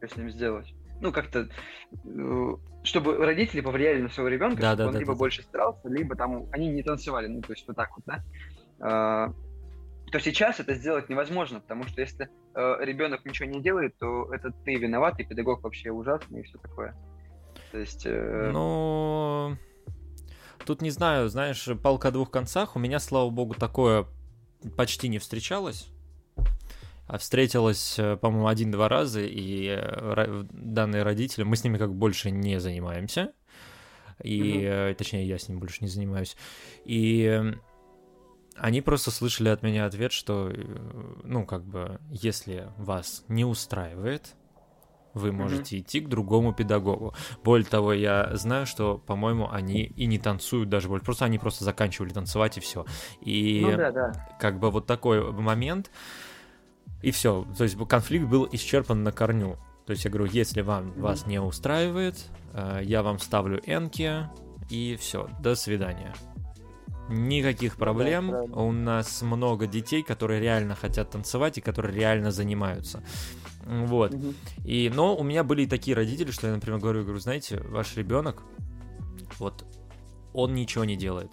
[0.07, 0.73] с ним сделать.
[1.01, 1.49] Ну, как-то,
[2.05, 5.19] э, чтобы родители повлияли на своего ребенка, да, чтобы да, он да, либо да.
[5.19, 7.29] больше старался, либо там они не танцевали.
[7.29, 8.23] Ну, то есть вот так вот, да.
[8.81, 9.33] Э,
[10.11, 14.51] то сейчас это сделать невозможно, потому что если э, ребенок ничего не делает, то это
[14.65, 16.97] ты виноват, и педагог вообще ужасный и все такое.
[17.73, 18.07] То есть...
[18.07, 18.51] Э...
[18.53, 19.57] Ну...
[20.65, 22.77] Тут не знаю, знаешь, палка о двух концах.
[22.77, 24.07] У меня, слава богу, такое
[24.77, 25.89] почти не встречалось.
[27.09, 32.31] А встретилась, э, по-моему, один-два раза, и э, данные родители, мы с ними как больше
[32.31, 33.33] не занимаемся.
[34.23, 34.95] И, mm-hmm.
[34.95, 36.37] точнее, я с ним больше не занимаюсь.
[36.85, 37.55] И
[38.61, 40.53] Они просто слышали от меня ответ, что,
[41.23, 44.35] ну, как бы, если вас не устраивает,
[45.15, 45.81] вы можете mm-hmm.
[45.81, 47.15] идти к другому педагогу.
[47.45, 51.65] Более того, я знаю, что, по-моему, они и не танцуют даже больше, просто они просто
[51.65, 52.85] заканчивали танцевать и все.
[53.21, 54.29] И ну, да, да.
[54.41, 55.91] как бы вот такой момент,
[57.03, 57.47] и все.
[57.57, 59.57] То есть конфликт был исчерпан на корню.
[59.87, 61.01] То есть я говорю, если вам mm-hmm.
[61.01, 62.17] вас не устраивает,
[62.53, 64.29] э, я вам ставлю энки,
[64.69, 66.15] и все, до свидания.
[67.09, 68.31] Никаких проблем.
[68.31, 73.03] Да, У нас много детей, которые реально хотят танцевать и которые реально занимаются.
[73.65, 74.13] Вот.
[74.13, 74.35] Угу.
[74.65, 77.97] И, но у меня были и такие родители, что я, например, говорю, говорю, знаете, ваш
[77.97, 78.43] ребенок,
[79.39, 79.65] вот,
[80.35, 81.33] он ничего не делает.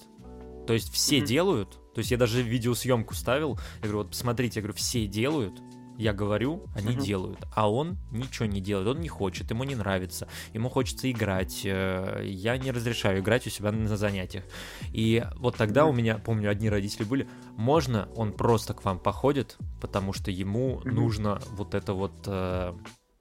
[0.66, 1.26] То есть все угу.
[1.26, 5.62] делают, то есть я даже видеосъемку ставил, я говорю, вот посмотрите, я говорю, все делают,
[5.98, 7.02] я говорю, они uh-huh.
[7.02, 11.62] делают, а он ничего не делает, он не хочет, ему не нравится, ему хочется играть,
[11.64, 14.44] э, я не разрешаю играть у себя на занятиях.
[14.92, 19.58] И вот тогда у меня, помню, одни родители были, можно он просто к вам походит,
[19.80, 20.92] потому что ему uh-huh.
[20.92, 22.74] нужно вот это вот э,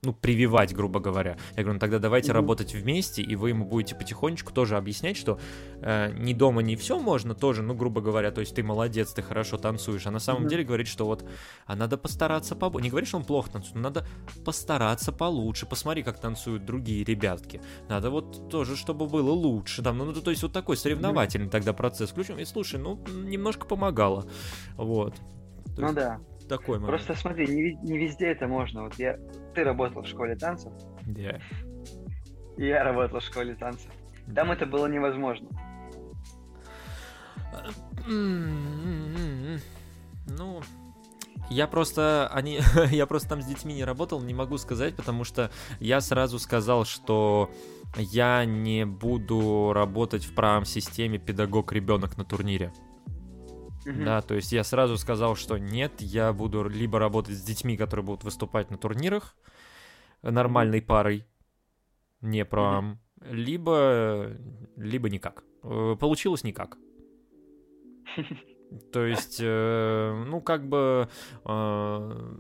[0.05, 1.37] ну, прививать, грубо говоря.
[1.57, 2.35] Я говорю, ну тогда давайте mm-hmm.
[2.35, 5.39] работать вместе, и вы ему будете потихонечку тоже объяснять, что
[5.81, 9.23] э, не дома не все можно тоже, ну, грубо говоря, то есть ты молодец, ты
[9.23, 10.49] хорошо танцуешь, а на самом mm-hmm.
[10.49, 11.25] деле говорит, что вот,
[11.67, 12.85] а надо постараться побольше.
[12.85, 14.07] Не говорит, что он плохо танцует, но надо
[14.45, 17.61] постараться получше, посмотри, как танцуют другие ребятки.
[17.89, 21.51] Надо вот тоже, чтобы было лучше, там, ну, ну то есть вот такой соревновательный mm-hmm.
[21.51, 24.27] тогда процесс включим, и слушай, ну, немножко помогало,
[24.77, 25.15] вот.
[25.77, 25.95] То ну есть...
[25.95, 26.89] да, такой момент.
[26.89, 28.85] Просто смотри, не, не везде это можно.
[28.85, 29.19] Вот я,
[29.55, 30.73] ты работал в школе танцев.
[31.07, 31.21] Да.
[31.21, 31.41] Yeah.
[32.57, 33.91] И я работал в школе танцев.
[34.35, 35.49] Там это было невозможно.
[40.27, 40.63] Ну,
[41.51, 45.51] я просто, они, я просто там с детьми не работал, не могу сказать, потому что
[45.81, 47.51] я сразу сказал, что
[47.97, 52.73] я не буду работать в правом системе педагог-ребенок на турнире.
[53.85, 54.05] Mm-hmm.
[54.05, 58.05] Да, то есть я сразу сказал, что нет, я буду либо работать с детьми, которые
[58.05, 59.37] будут выступать на турнирах
[60.23, 60.87] нормальной mm-hmm.
[60.87, 61.27] парой,
[62.21, 63.33] не про, mm-hmm.
[63.33, 64.31] либо,
[64.77, 65.45] либо никак.
[65.63, 66.79] Э, получилось никак.
[68.93, 71.09] То есть, э, ну, как бы,
[71.45, 72.35] э,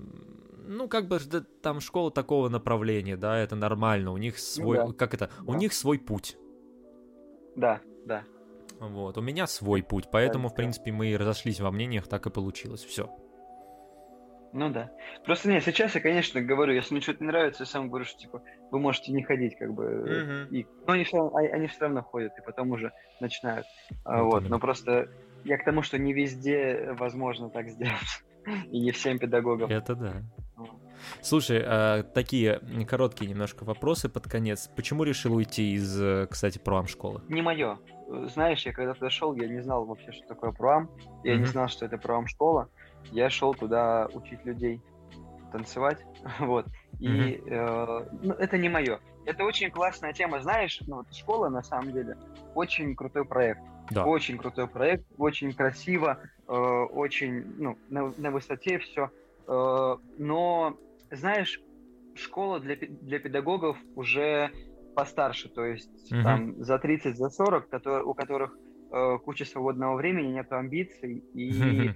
[0.66, 1.18] ну, как бы,
[1.62, 4.94] там школа такого направления, да, это нормально, у них свой, ну, да.
[4.94, 5.52] как это, да.
[5.52, 6.36] у них свой путь.
[7.56, 8.24] Да, да.
[8.88, 9.18] Вот.
[9.18, 12.84] У меня свой путь, поэтому, в принципе, мы и разошлись во мнениях, так и получилось.
[12.84, 13.10] Все.
[14.52, 14.92] Ну да.
[15.24, 18.18] Просто нет, сейчас я, конечно, говорю, если мне что-то не нравится, я сам говорю, что
[18.18, 19.84] типа вы можете не ходить, как бы.
[19.84, 20.48] Mm-hmm.
[20.50, 23.66] И, но они все, равно, они все равно ходят, и потом уже начинают.
[24.04, 24.42] А, вот.
[24.42, 24.48] вот.
[24.48, 25.08] Но просто
[25.44, 28.24] я к тому, что не везде возможно так сделать.
[28.70, 29.70] И не всем педагогам.
[29.70, 30.22] Это да.
[31.22, 34.70] Слушай, а, такие короткие немножко вопросы под конец.
[34.76, 37.22] Почему решил уйти из, э, кстати, проам школы?
[37.28, 37.78] Не мое.
[38.32, 40.90] Знаешь, я когда туда шел, я не знал вообще, что такое проам.
[41.22, 41.38] Я mm-hmm.
[41.38, 42.68] не знал, что это проам школа.
[43.10, 44.80] Я шел туда учить людей
[45.52, 46.04] танцевать,
[46.40, 46.66] вот.
[47.00, 47.44] И mm-hmm.
[47.46, 49.00] э, ну, это не мое.
[49.26, 52.16] Это очень классная тема, знаешь, ну вот школа на самом деле
[52.54, 53.60] очень крутой проект.
[53.90, 54.04] Да.
[54.04, 59.10] Очень крутой проект, очень красиво, э, очень ну, на, на высоте все.
[59.46, 60.76] Э, но,
[61.16, 61.60] знаешь,
[62.14, 64.50] школа для, для педагогов уже
[64.94, 66.22] постарше, то есть uh-huh.
[66.22, 68.56] там за 30, за 40, которые, у которых
[68.92, 71.94] э, куча свободного времени, нет амбиций, и uh-huh.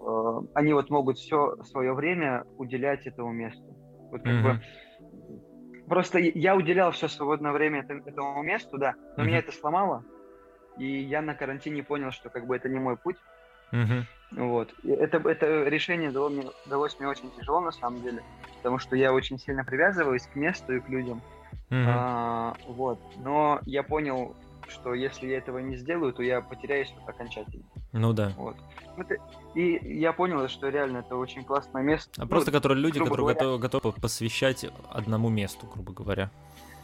[0.44, 3.76] э, они вот могут все свое время уделять этому месту.
[4.10, 4.42] Вот как uh-huh.
[4.42, 9.26] бы просто я уделял все свободное время этому месту, да, но uh-huh.
[9.26, 10.04] меня это сломало,
[10.78, 13.16] и я на карантине понял, что как бы это не мой путь.
[13.74, 14.04] Uh-huh.
[14.32, 14.72] Вот.
[14.82, 18.22] И это, это решение дало мне, далось мне очень тяжело, на самом деле,
[18.58, 21.20] потому что я очень сильно привязываюсь к месту и к людям.
[21.70, 21.84] Uh-huh.
[21.86, 23.00] А, вот.
[23.16, 24.34] Но я понял,
[24.68, 27.64] что если я этого не сделаю, то я потеряюсь вот окончательно.
[27.92, 28.32] Ну да.
[28.36, 28.56] Вот.
[28.96, 29.16] Это,
[29.54, 32.10] и я понял, что реально это очень классное место.
[32.16, 33.34] А ну, просто которые люди, которые говоря...
[33.34, 36.30] готовы, готовы посвящать одному месту, грубо говоря.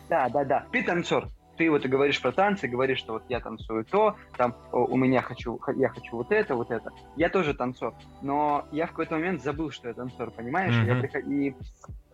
[0.08, 0.66] Да, да, да.
[0.72, 1.28] Ты танцор
[1.60, 5.60] ты вот говоришь про танцы, говоришь, что вот я танцую то, там у меня хочу,
[5.76, 6.90] я хочу вот это, вот это.
[7.16, 7.92] Я тоже танцор,
[8.22, 10.72] но я в какой-то момент забыл, что я танцор, понимаешь?
[10.72, 10.86] Mm-hmm.
[10.86, 11.24] Я приход...
[11.26, 11.54] И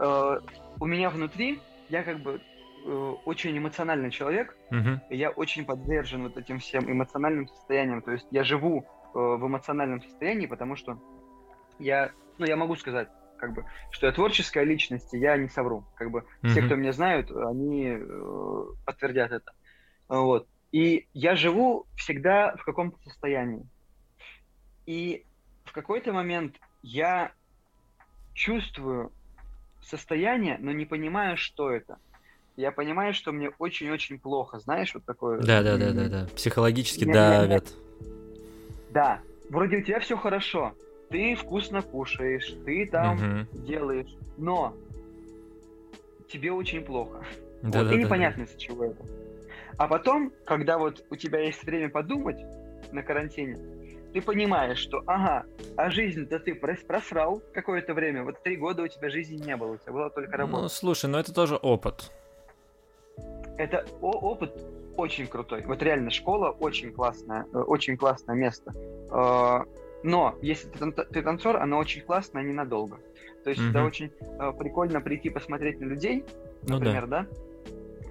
[0.00, 0.40] э,
[0.80, 2.40] у меня внутри, я как бы
[2.84, 4.98] э, очень эмоциональный человек, mm-hmm.
[5.10, 8.02] и я очень подвержен вот этим всем эмоциональным состояниям.
[8.02, 8.84] То есть я живу
[9.14, 10.98] э, в эмоциональном состоянии, потому что
[11.78, 15.84] я, ну, я могу сказать, как бы, что я творческая личность, и я не совру.
[15.94, 16.48] Как бы mm-hmm.
[16.48, 19.52] все, кто меня знают, они э, подтвердят это.
[20.08, 20.46] Вот.
[20.72, 23.66] И я живу всегда в каком-то состоянии.
[24.86, 25.24] И
[25.64, 27.32] в какой-то момент я
[28.34, 29.12] чувствую
[29.82, 31.98] состояние, но не понимаю, что это.
[32.56, 35.40] Я понимаю, что мне очень-очень плохо, знаешь, вот такое.
[35.40, 36.26] Да, да, да, да, да.
[36.34, 37.72] Психологически я, давят.
[38.90, 39.20] Да,
[39.50, 40.74] вроде у тебя все хорошо,
[41.08, 43.58] ты вкусно кушаешь, ты там угу.
[43.64, 44.74] делаешь, но
[46.28, 47.24] тебе очень плохо.
[47.62, 48.50] Да, вот, да, и непонятно, да.
[48.50, 49.04] из-за чего это.
[49.78, 52.38] А потом, когда вот у тебя есть время подумать
[52.92, 53.56] на карантине,
[54.12, 55.44] ты понимаешь, что, ага,
[55.76, 58.24] а жизнь-то ты просрал какое-то время.
[58.24, 60.62] Вот три года у тебя жизни не было, у тебя была только работа.
[60.62, 62.10] Ну, слушай, ну это тоже опыт.
[63.58, 64.52] Это опыт
[64.96, 65.62] очень крутой.
[65.66, 68.72] Вот реально школа очень классная, э, очень классное место.
[70.02, 72.98] Э, но если ты, ты танцор, она очень классная ненадолго.
[73.44, 76.24] То есть mm это очень э, прикольно прийти посмотреть на людей,
[76.62, 77.22] например, ну, да.
[77.22, 77.26] да,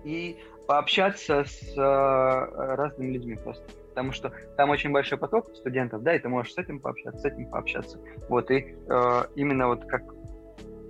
[0.04, 3.64] и пообщаться с разными людьми просто.
[3.90, 7.26] Потому что там очень большой поток студентов, да, и ты можешь с этим пообщаться, с
[7.26, 8.00] этим пообщаться.
[8.28, 10.04] Вот, и э, именно вот как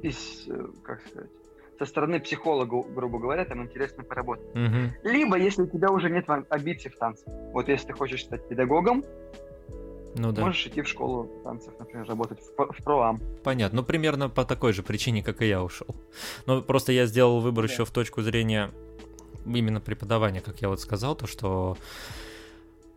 [0.01, 0.47] из,
[0.83, 1.29] как сказать,
[1.77, 4.47] со стороны психолога, грубо говоря, там интересно поработать.
[4.55, 5.09] Угу.
[5.11, 7.25] Либо, если у тебя уже нет амбиций в танце.
[7.53, 9.03] Вот если ты хочешь стать педагогом,
[10.16, 10.43] ну, да.
[10.43, 13.20] Можешь идти в школу танцев, например, работать в, в проам.
[13.43, 13.82] Понятно.
[13.82, 15.88] Ну, примерно по такой же причине, как и я ушел.
[16.45, 17.74] Но просто я сделал выбор да.
[17.74, 18.72] еще в точку зрения
[19.45, 21.78] именно преподавания, как я вот сказал, то, что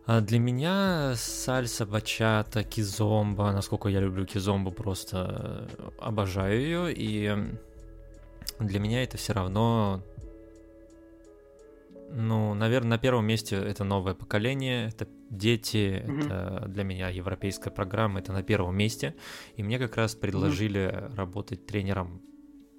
[0.05, 7.37] а, для меня сальса, бачата, кизомба, насколько я люблю кизомбу, просто э, обожаю ее, и
[8.59, 10.01] для меня это все равно,
[12.11, 16.25] ну, наверное, на первом месте это новое поколение, это дети, mm-hmm.
[16.25, 19.15] это для меня европейская программа, это на первом месте.
[19.55, 21.15] И мне как раз предложили mm-hmm.
[21.15, 22.21] работать тренером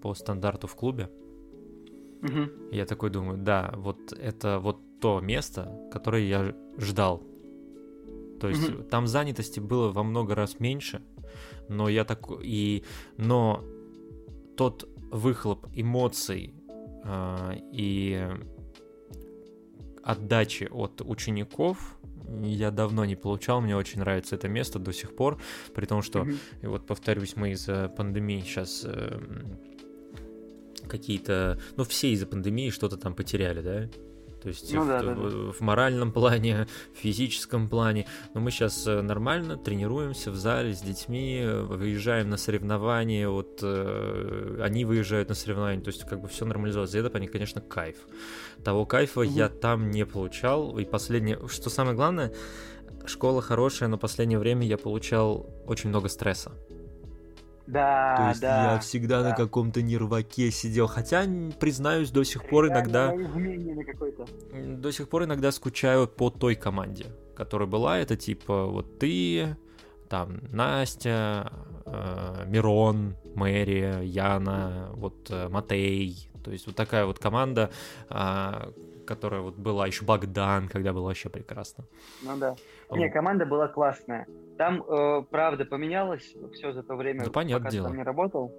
[0.02, 1.10] по стандарту в клубе.
[2.22, 2.74] Mm-hmm.
[2.74, 7.22] Я такой думаю, да, вот это вот то место, которое я ждал.
[8.40, 8.88] То есть mm-hmm.
[8.88, 11.02] там занятости было во много раз меньше,
[11.68, 12.84] но я так и
[13.16, 13.64] но
[14.56, 16.54] тот выхлоп эмоций
[17.04, 18.28] э, и
[20.02, 21.98] отдачи от учеников
[22.42, 25.40] я давно не получал, мне очень нравится это место до сих пор,
[25.74, 26.38] при том, что, mm-hmm.
[26.62, 29.20] и вот повторюсь, мы из-за пандемии сейчас э,
[30.88, 33.88] какие-то, ну все из-за пандемии что-то там потеряли, да?
[34.42, 38.06] То есть ну, в, да, да, в, в моральном плане, в физическом плане.
[38.34, 44.60] Но мы сейчас э, нормально тренируемся в зале с детьми, выезжаем на соревнования, вот э,
[44.62, 46.94] они выезжают на соревнования, то есть как бы все нормализовалось.
[46.94, 47.96] И это, они, конечно, кайф.
[48.64, 49.30] Того кайфа угу.
[49.30, 50.78] я там не получал.
[50.78, 52.32] И последнее, что самое главное,
[53.06, 56.52] школа хорошая, но последнее время я получал очень много стресса.
[57.70, 58.72] Да, То есть да.
[58.72, 59.30] я всегда да.
[59.30, 60.88] на каком-то нерваке сидел.
[60.88, 61.24] Хотя,
[61.60, 63.14] признаюсь, до сих пор иногда...
[64.52, 67.06] До сих пор иногда скучаю по той команде,
[67.36, 67.98] которая была.
[67.98, 69.56] Это типа вот ты,
[70.08, 71.52] там Настя,
[71.86, 76.28] э, Мирон, Мэри, Яна, вот э, Матей.
[76.42, 77.70] То есть вот такая вот команда,
[78.08, 78.72] э,
[79.10, 81.84] которая вот была еще Богдан, когда было вообще прекрасно.
[82.22, 82.54] Ну да.
[82.92, 84.28] Не, команда была классная.
[84.56, 87.88] Там, э, правда, поменялось все за то время, да, понятное пока дело.
[87.88, 88.54] там не работал.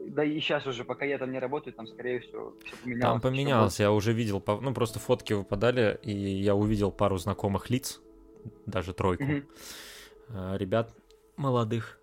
[0.00, 3.02] Да и сейчас уже, пока я там не работаю, там, скорее всего, все поменялось.
[3.02, 8.00] Там поменялось, я уже видел, ну, просто фотки выпадали, и я увидел пару знакомых лиц,
[8.66, 10.58] даже тройку, mm-hmm.
[10.58, 10.94] ребят
[11.36, 11.98] молодых,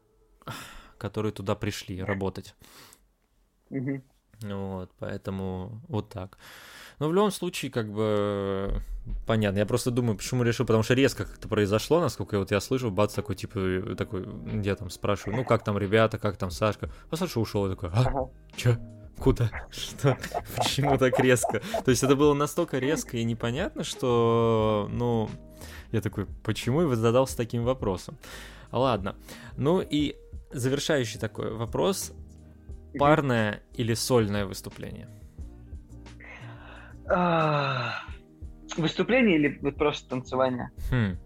[0.98, 2.54] которые туда пришли работать.
[3.70, 4.02] Mm-hmm.
[4.42, 6.38] Вот, поэтому вот так.
[7.00, 8.82] Но в любом случае, как бы,
[9.26, 9.60] понятно.
[9.60, 13.14] Я просто думаю, почему решил, потому что резко как-то произошло, насколько вот я слышу, бац,
[13.14, 16.90] такой, типа, такой, где там спрашиваю, ну, как там ребята, как там Сашка?
[17.10, 18.78] А Саша ушел, я такой, а, чё?
[19.20, 19.50] Куда?
[19.72, 20.18] Что?
[20.56, 21.62] Почему так резко?
[21.86, 25.30] То есть это было настолько резко и непонятно, что, ну,
[25.92, 28.18] я такой, почему я задался таким вопросом?
[28.72, 29.16] Ладно.
[29.56, 30.16] Ну и
[30.52, 32.12] завершающий такой вопрос.
[32.98, 35.10] Парное или сольное выступление?
[38.78, 40.72] Выступление или вот просто танцевание?
[40.90, 41.18] Хм.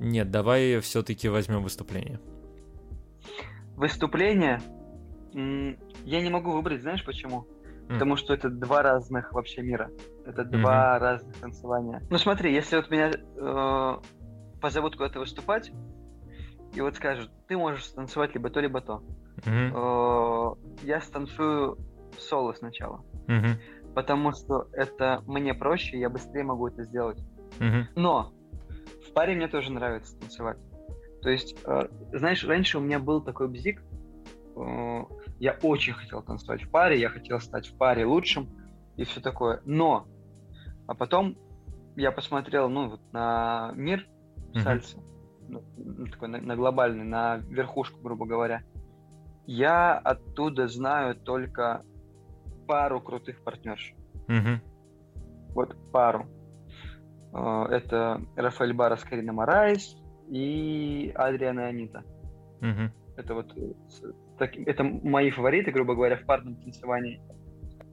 [0.00, 2.20] Нет, давай все-таки возьмем выступление.
[3.76, 4.60] Выступление?
[5.32, 7.46] Я не могу выбрать, знаешь почему?
[7.88, 7.92] Mm.
[7.94, 9.90] Потому что это два разных вообще мира.
[10.26, 10.60] Это mm-hmm.
[10.60, 12.02] два разных танцевания.
[12.10, 13.98] Ну смотри, если вот меня э,
[14.60, 15.70] позовут куда-то выступать,
[16.74, 19.02] и вот скажут, ты можешь станцевать либо то, либо то.
[19.44, 20.54] Mm-hmm.
[20.82, 21.78] Э, я станцую
[22.18, 23.04] соло сначала.
[23.26, 23.58] Mm-hmm
[23.94, 27.18] потому что это мне проще, я быстрее могу это сделать.
[27.58, 27.84] Mm-hmm.
[27.96, 28.32] Но
[29.08, 30.58] в паре мне тоже нравится танцевать.
[31.22, 33.82] То есть, э, знаешь, раньше у меня был такой бзик,
[34.56, 35.04] э,
[35.40, 38.48] я очень хотел танцевать в паре, я хотел стать в паре лучшим
[38.96, 39.60] и все такое.
[39.64, 40.06] Но,
[40.86, 41.36] а потом
[41.96, 44.06] я посмотрел, ну, вот на мир
[44.52, 44.60] mm-hmm.
[44.60, 44.98] сальса,
[45.48, 45.64] ну,
[46.10, 48.62] такой на, на глобальный, на верхушку, грубо говоря.
[49.46, 51.82] Я оттуда знаю только
[52.68, 53.94] пару крутых партнерш.
[54.28, 54.60] Угу.
[55.54, 56.26] Вот пару.
[57.32, 59.96] А, это Рафаэль Баррос, Карине Морайс,
[60.28, 62.04] и Адриано Анита.
[62.60, 62.92] Угу.
[63.16, 63.54] Это вот
[64.38, 67.20] так, это мои фавориты, грубо говоря, в парном танцевании.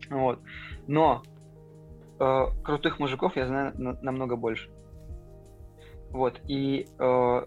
[0.10, 0.40] Вот.
[0.86, 1.24] Но
[2.20, 4.70] э, крутых мужиков я знаю на, намного больше.
[6.12, 6.40] Вот.
[6.48, 7.46] И э,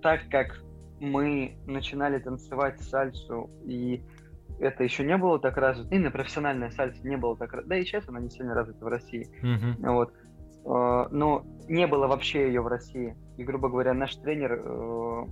[0.00, 0.62] так как
[1.00, 4.02] мы начинали танцевать сальсу, и
[4.58, 7.84] это еще не было так развито, и на профессиональная сальса не было так да и
[7.84, 9.28] сейчас она не сильно развита в России.
[9.42, 9.92] Mm-hmm.
[9.92, 10.12] Вот.
[10.66, 13.16] Э, но не было вообще ее в России.
[13.36, 15.26] И, грубо говоря, наш тренер, э,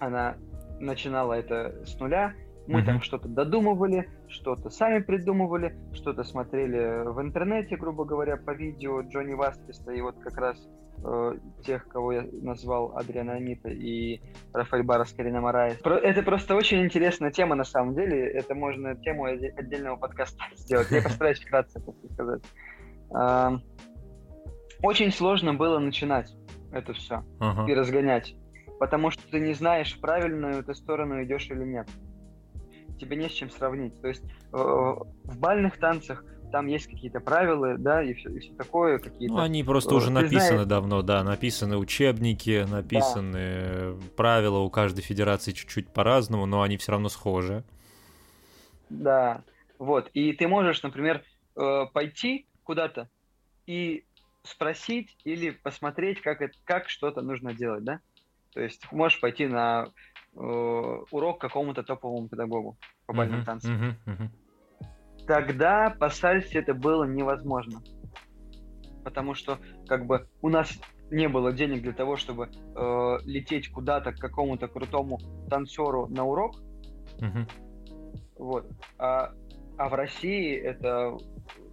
[0.00, 0.36] она
[0.80, 2.34] начинала это с нуля.
[2.66, 2.84] Мы mm-hmm.
[2.84, 9.34] там что-то додумывали, что-то сами придумывали, что-то смотрели в интернете, грубо говоря, по видео Джонни
[9.34, 10.58] Васкеса и вот как раз
[11.04, 11.34] э,
[11.64, 14.20] тех, кого я назвал Адриано Анита и
[14.52, 15.78] Рафаэль Баррос, Карине Морайс.
[15.84, 18.30] Это просто очень интересная тема на самом деле.
[18.30, 20.90] Это можно тему отдельного подкаста сделать.
[20.90, 21.80] Я постараюсь вкратце
[22.12, 22.42] сказать.
[24.82, 26.34] Очень сложно было начинать
[26.70, 27.70] это все uh-huh.
[27.70, 28.36] и разгонять
[28.78, 31.88] потому что ты не знаешь, правильную ты сторону идешь или нет.
[32.98, 34.00] Тебе не с чем сравнить.
[34.00, 36.24] То есть э, в бальных танцах
[36.56, 39.34] там есть какие-то правила, да, и все, и все такое, какие-то...
[39.34, 40.66] Ну, они просто уже написаны знаешь...
[40.66, 44.06] давно, да, написаны учебники, написаны да.
[44.16, 47.62] правила у каждой федерации чуть-чуть по-разному, но они все равно схожи.
[48.88, 49.42] Да,
[49.78, 51.22] вот, и ты можешь, например,
[51.56, 53.10] э, пойти куда-то
[53.66, 54.06] и
[54.42, 58.00] спросить или посмотреть, как, это, как что-то нужно делать, да?
[58.54, 59.90] То есть можешь пойти на
[60.34, 63.76] э, урок какому-то топовому педагогу по бальным uh-huh, танцам.
[63.76, 64.28] Uh-huh, uh-huh.
[65.26, 67.82] Тогда по сальсе это было невозможно.
[69.04, 70.72] Потому что как бы у нас
[71.10, 75.18] не было денег для того, чтобы э, лететь куда-то к какому-то крутому
[75.48, 76.56] танцору на урок.
[77.18, 77.48] Uh-huh.
[78.38, 78.66] Вот.
[78.98, 79.32] А,
[79.78, 81.16] а в России это,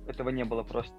[0.07, 0.95] этого не было просто.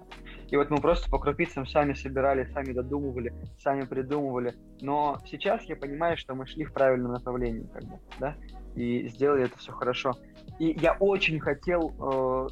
[0.49, 4.53] И вот мы просто по крупицам сами собирали, сами додумывали, сами придумывали.
[4.81, 8.35] Но сейчас я понимаю, что мы шли в правильном направлении, как бы, да,
[8.75, 10.13] и сделали это все хорошо.
[10.59, 12.47] И я очень хотел, э,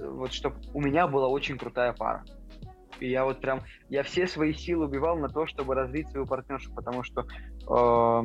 [0.00, 2.24] вот, чтобы у меня была очень крутая пара.
[3.00, 6.72] И я вот прям, я все свои силы убивал на то, чтобы развить свою партнершу,
[6.74, 8.24] потому что э,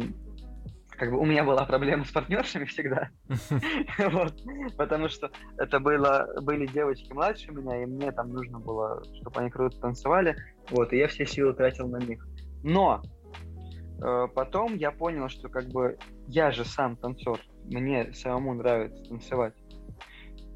[1.02, 3.10] как бы у меня была проблема с партнершами всегда.
[3.98, 4.36] вот,
[4.78, 9.50] потому что это было, были девочки младше меня, и мне там нужно было, чтобы они
[9.50, 10.36] круто танцевали.
[10.70, 12.24] Вот, и я все силы тратил на них.
[12.64, 13.02] Но
[14.00, 15.98] э, потом я понял, что как бы
[16.28, 19.54] я же сам танцор, мне самому нравится танцевать.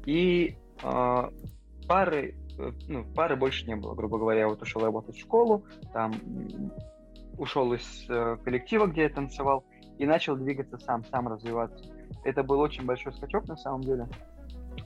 [0.04, 1.30] И э,
[1.88, 4.40] пары, э, ну, пары больше не было, грубо говоря.
[4.40, 6.12] Я вот ушел работать в школу, там
[7.38, 9.64] ушел из э, коллектива, где я танцевал,
[9.98, 11.84] и начал двигаться сам, сам развиваться.
[12.24, 14.08] Это был очень большой скачок на самом деле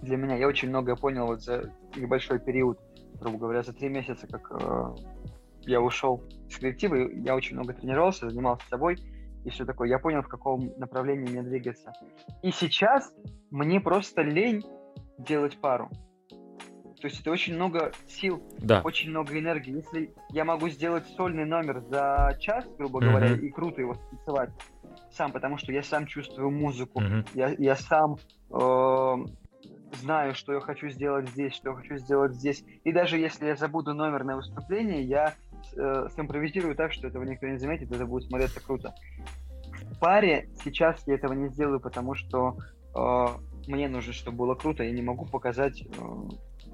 [0.03, 0.37] для меня.
[0.37, 2.79] Я очень многое понял вот за небольшой период,
[3.21, 4.95] грубо говоря, за три месяца, как э,
[5.63, 8.99] я ушел с коллектива, я очень много тренировался, занимался собой
[9.45, 9.89] и все такое.
[9.89, 11.93] Я понял, в каком направлении мне двигаться.
[12.43, 13.13] И сейчас
[13.51, 14.65] мне просто лень
[15.19, 15.91] делать пару.
[17.01, 18.83] То есть это очень много сил, да.
[18.83, 19.77] очень много энергии.
[19.77, 23.09] Если я могу сделать сольный номер за час, грубо mm-hmm.
[23.09, 24.51] говоря, и круто его танцевать,
[25.11, 27.29] сам, потому что я сам чувствую музыку, mm-hmm.
[27.35, 28.17] я, я сам
[28.51, 29.17] э,
[29.97, 32.63] знаю, что я хочу сделать здесь, что я хочу сделать здесь.
[32.85, 35.35] И даже если я забуду номер на выступлении, я
[35.77, 38.95] э, симпровизирую так, что этого никто не заметит, это будет смотреться круто.
[39.93, 42.57] В паре сейчас я этого не сделаю, потому что
[42.95, 43.27] э,
[43.67, 45.87] мне нужно, чтобы было круто, я не могу показать э,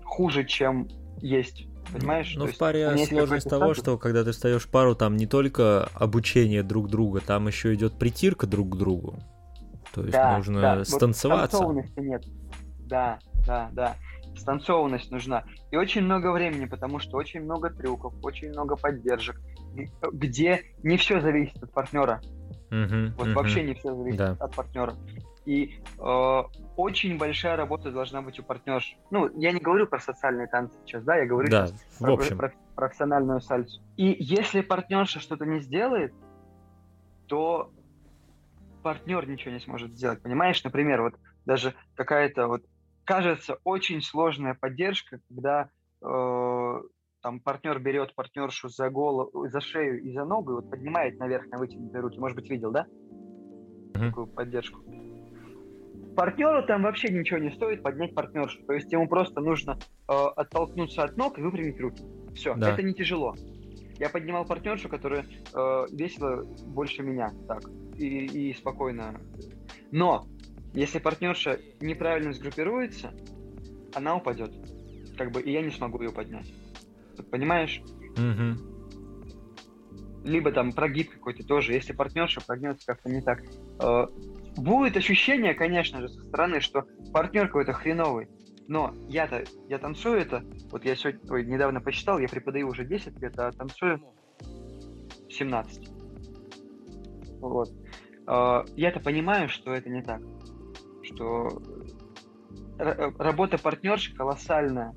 [0.05, 0.89] хуже, чем
[1.21, 1.67] есть.
[1.93, 2.35] Понимаешь?
[2.37, 3.83] Ну, в паре сложность того, статус.
[3.83, 8.47] что когда ты встаешь пару, там не только обучение друг друга, там еще идет притирка
[8.47, 9.19] друг к другу.
[9.95, 10.85] То есть да, нужно да.
[10.85, 11.59] станцеваться.
[11.59, 12.25] Вот нет.
[12.81, 13.97] Да, да, да.
[14.37, 15.45] Станцованность нужна.
[15.70, 19.41] И очень много времени, потому что очень много трюков, очень много поддержек,
[20.12, 22.20] где не все зависит от партнера.
[22.70, 23.34] Угу, вот угу.
[23.34, 24.37] вообще не все зависит да.
[24.41, 24.95] от партнера.
[25.45, 26.43] И э,
[26.76, 28.97] очень большая работа должна быть у партнерш.
[29.12, 32.14] Ну, я не говорю про социальные танцы сейчас, да, я говорю да, сейчас в про,
[32.14, 32.37] общем.
[32.37, 33.80] про профессиональную сальсу.
[33.97, 36.12] И если партнерша что-то не сделает,
[37.26, 37.70] то
[38.82, 40.20] партнер ничего не сможет сделать.
[40.20, 41.14] Понимаешь, например, вот
[41.45, 42.62] даже какая-то вот
[43.07, 45.71] кажется очень сложная поддержка, когда
[46.03, 46.83] э,
[47.23, 51.47] там партнер берет партнершу за голову, за шею и за ногу, и вот поднимает наверх
[51.47, 52.19] на вытянутые руки.
[52.19, 52.87] Может быть, видел, да?
[53.95, 54.09] Mm-hmm.
[54.09, 54.81] Такую поддержку
[56.17, 58.63] партнеру там вообще ничего не стоит поднять партнершу.
[58.65, 59.79] То есть ему просто нужно
[60.09, 62.03] э, оттолкнуться от ног и выпрямить руки.
[62.35, 62.73] Все, да.
[62.73, 63.37] это не тяжело.
[63.99, 67.63] Я поднимал партнершу, которая э, весила больше меня, так,
[67.97, 69.21] и, и спокойно.
[69.93, 70.27] Но
[70.77, 73.12] если партнерша неправильно сгруппируется,
[73.95, 74.53] она упадет.
[75.16, 76.53] Как бы, и я не смогу ее поднять.
[77.31, 77.81] Понимаешь?
[78.16, 78.77] Угу.
[80.24, 83.43] либо там прогиб какой-то тоже, если партнерша прогнется как-то не так.
[83.81, 84.07] Э,
[84.57, 88.29] будет ощущение, конечно же, со стороны, что партнер какой-то хреновый,
[88.68, 93.20] но я-то, я танцую это, вот я сегодня, ой, недавно посчитал, я преподаю уже 10
[93.20, 94.03] лет, а танцую
[95.29, 95.91] 17.
[97.41, 97.68] Вот.
[98.27, 100.22] Э, я-то понимаю, что это не так,
[101.17, 101.49] что
[103.19, 104.95] работа партнерши колоссальная,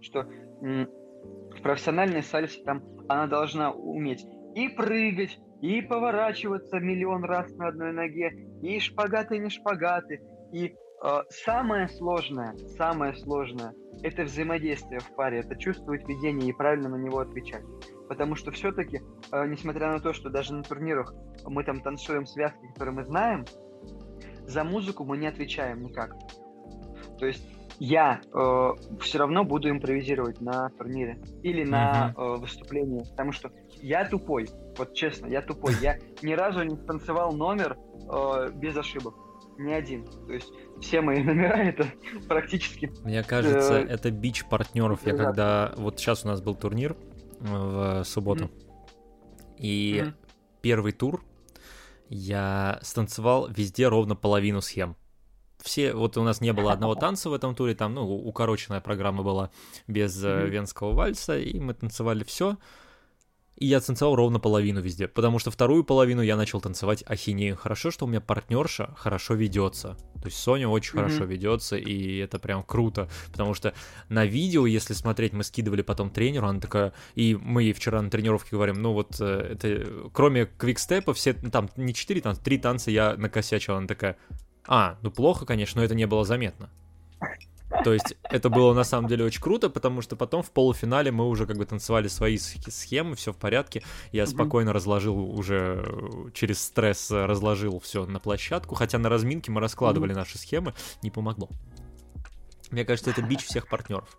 [0.00, 0.24] что
[0.60, 7.92] в профессиональной сальсе там она должна уметь и прыгать, и поворачиваться миллион раз на одной
[7.92, 8.30] ноге,
[8.62, 10.20] и шпагаты, и не шпагаты.
[10.52, 16.90] И э, самое сложное, самое сложное– это взаимодействие в паре, это чувствовать видение и правильно
[16.90, 17.64] на него отвечать.
[18.08, 19.00] Потому что все-таки,
[19.32, 21.12] э, несмотря на то, что даже на турнирах
[21.44, 23.44] мы там танцуем связки, которые мы знаем,
[24.46, 26.14] за музыку мы не отвечаем никак.
[27.18, 27.44] То есть
[27.78, 28.70] я э,
[29.00, 32.36] все равно буду импровизировать на турнире или на uh-huh.
[32.36, 33.50] э, выступлении, потому что
[33.82, 35.74] я тупой, вот честно, я тупой.
[35.80, 37.76] Я ни разу не танцевал номер
[38.10, 39.14] э, без ошибок.
[39.58, 40.04] Ни один.
[40.04, 41.86] То есть все мои номера это
[42.28, 42.90] практически.
[43.02, 45.00] Мне кажется, э, это бич партнеров.
[45.04, 46.96] Я когда вот сейчас у нас был турнир
[47.40, 49.58] э, в субботу, mm-hmm.
[49.58, 50.12] и mm-hmm.
[50.60, 51.24] первый тур
[52.08, 54.96] я станцевал везде ровно половину схем
[55.64, 59.22] все, вот у нас не было одного танца в этом туре, там, ну, укороченная программа
[59.22, 59.50] была
[59.86, 60.48] без mm-hmm.
[60.48, 62.58] венского вальса, и мы танцевали все.
[63.56, 67.56] И я танцевал ровно половину везде, потому что вторую половину я начал танцевать ахинею.
[67.56, 69.96] Хорошо, что у меня партнерша хорошо ведется.
[70.14, 70.96] То есть Соня очень mm-hmm.
[70.96, 73.08] хорошо ведется, и это прям круто.
[73.30, 73.72] Потому что
[74.08, 78.10] на видео, если смотреть, мы скидывали потом тренеру, она такая, и мы ей вчера на
[78.10, 82.90] тренировке говорим, ну вот э, это, кроме квикстепа, все, там не четыре танца, три танца
[82.90, 83.76] я накосячил.
[83.76, 84.16] Она такая,
[84.66, 86.70] а, ну плохо, конечно, но это не было заметно.
[87.82, 91.28] То есть это было на самом деле очень круто, потому что потом в полуфинале мы
[91.28, 93.82] уже как бы танцевали свои схемы, все в порядке.
[94.12, 95.84] Я спокойно разложил уже
[96.34, 101.48] через стресс разложил все на площадку, хотя на разминке мы раскладывали наши схемы, не помогло.
[102.70, 104.18] Мне кажется, это бич всех партнеров.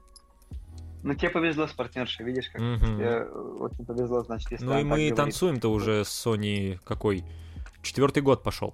[1.03, 2.83] Ну, тебе повезло с партнершей, видишь, как угу.
[2.83, 3.25] тебе
[3.59, 7.23] очень повезло, значит, если Ну, и мы танцуем-то уже с Соней какой?
[7.83, 8.73] Четвертый год пошел.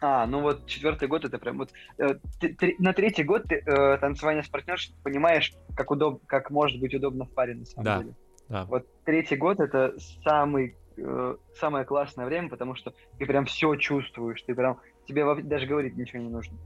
[0.00, 3.98] А, ну вот четвертый год это прям вот э, ты, на третий год ты э,
[3.98, 7.98] танцевание с партнершей понимаешь, как удоб, как может быть удобно в паре на самом да,
[7.98, 8.14] деле.
[8.48, 8.64] Да.
[8.66, 9.94] Вот третий год это
[10.24, 15.66] самый э, самое классное время, потому что ты прям все чувствуешь, ты прям тебе даже
[15.66, 16.56] говорить ничего не нужно.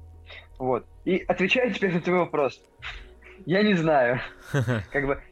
[0.59, 0.85] Вот.
[1.05, 2.62] И отвечаю теперь на твой вопрос.
[3.47, 4.20] Я не знаю.
[4.93, 5.22] Как бы,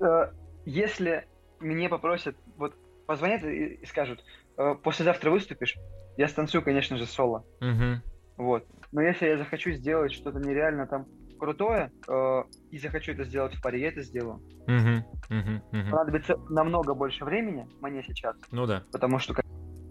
[0.00, 0.30] э,
[0.64, 1.26] если
[1.60, 2.74] мне попросят, вот
[3.06, 4.24] позвонят и скажут,
[4.56, 5.76] э, послезавтра выступишь,
[6.16, 7.44] я станцую, конечно же, соло.
[7.60, 8.44] Угу.
[8.44, 8.66] Вот.
[8.92, 11.06] Но если я захочу сделать что-то нереально там
[11.38, 14.36] крутое, э, и захочу это сделать в паре, я это сделаю.
[14.66, 15.90] Угу, угу, угу.
[15.90, 18.36] Понадобится намного больше времени мне сейчас.
[18.52, 18.84] Ну да.
[18.92, 19.34] Потому что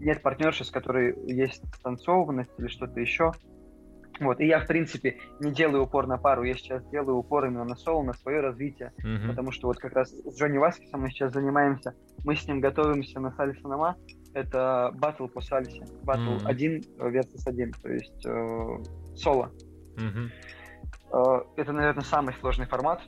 [0.00, 3.32] нет партнерши, с которой есть станцованность или что-то еще.
[4.20, 7.64] Вот, и я, в принципе, не делаю упор на пару, я сейчас делаю упор именно
[7.64, 11.10] на соло, на свое развитие, mm потому что вот как раз с Джонни Васкисом мы
[11.10, 11.94] сейчас занимаемся,
[12.24, 13.96] мы с ним готовимся на Сальса Нама,
[14.34, 15.84] это батл по сальсе.
[16.02, 16.46] Батл mm-hmm.
[16.46, 18.78] 1 versus 1, то есть э,
[19.14, 19.50] соло.
[19.96, 20.30] Mm-hmm.
[21.12, 23.02] Э, это, наверное, самый сложный формат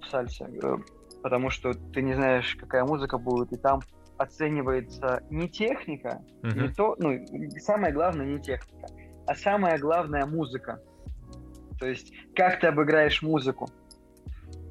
[0.00, 0.76] в сальсе, э,
[1.22, 3.80] потому что ты не знаешь, какая музыка будет, и там
[4.16, 6.60] оценивается не техника, mm-hmm.
[6.60, 7.18] не то, ну,
[7.58, 8.86] самое главное не техника,
[9.26, 10.80] а самое главное музыка.
[11.78, 13.68] То есть, как ты обыграешь музыку.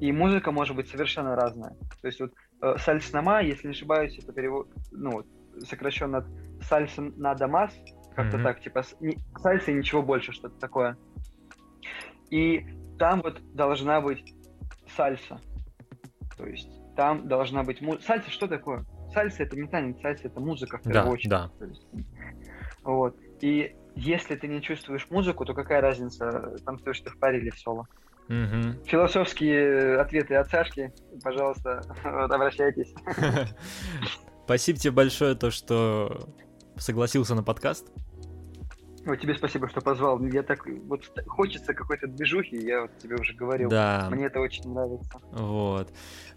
[0.00, 1.76] И музыка может быть совершенно разная.
[2.00, 2.32] То есть, вот
[2.62, 5.24] э, сальснама, если не ошибаюсь, это перевод, ну,
[5.64, 6.26] сокращенно от
[6.62, 7.74] сальса на дамас,
[8.14, 8.42] как-то mm-hmm.
[8.42, 10.96] так, типа не, сальса и ничего больше, что-то такое.
[12.30, 12.66] И
[12.98, 14.34] там вот должна быть
[14.96, 15.40] сальса.
[16.36, 18.04] То есть там должна быть музыка.
[18.04, 18.84] Сальса что такое?
[19.12, 21.30] Сальса это не танец, сальса это музыка в первую да, очередь.
[21.30, 21.66] Да.
[21.66, 21.86] есть,
[22.82, 23.16] вот.
[23.40, 27.58] И если ты не чувствуешь музыку, то какая разница, танцуешь ты в паре или в
[27.58, 27.86] соло?
[28.28, 28.84] Угу.
[28.86, 30.92] Философские ответы от Сашки,
[31.22, 32.94] пожалуйста, обращайтесь.
[34.50, 36.28] Спасибо тебе большое, то, что
[36.76, 37.86] согласился на подкаст.
[39.06, 40.20] Ой, тебе спасибо, что позвал.
[40.24, 43.70] Я так вот хочется какой-то движухи, я вот тебе уже говорил.
[43.70, 44.08] Да.
[44.10, 45.20] Мне это очень нравится.
[45.30, 45.92] Вот.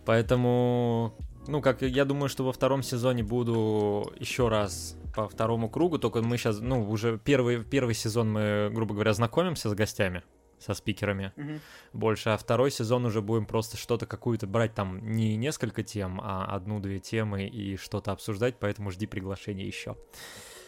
[0.05, 1.15] Поэтому,
[1.47, 6.21] ну, как я думаю, что во втором сезоне буду еще раз по второму кругу, только
[6.21, 10.21] мы сейчас, ну, уже первый, первый сезон мы, грубо говоря, знакомимся с гостями
[10.63, 11.59] со спикерами угу.
[11.93, 16.45] больше, а второй сезон уже будем просто что-то какую-то брать там не несколько тем, а
[16.45, 19.97] одну-две темы и что-то обсуждать, поэтому жди приглашения еще.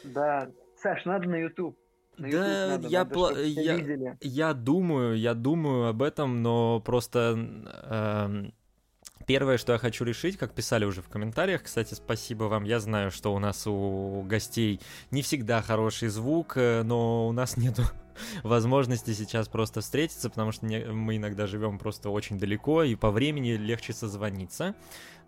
[0.03, 1.77] Да, Саш, надо на YouTube.
[2.17, 7.35] На да, надо, я, надо, пла- я, я думаю, я думаю об этом, но просто
[7.37, 8.51] э,
[9.25, 13.09] Первое, что я хочу решить, как писали уже в комментариях, кстати, спасибо вам, я знаю,
[13.09, 17.83] что у нас у гостей не всегда хороший звук, э, но у нас нету
[18.43, 23.51] возможности сейчас просто встретиться, потому что мы иногда живем просто очень далеко, и по времени
[23.53, 24.75] легче созвониться.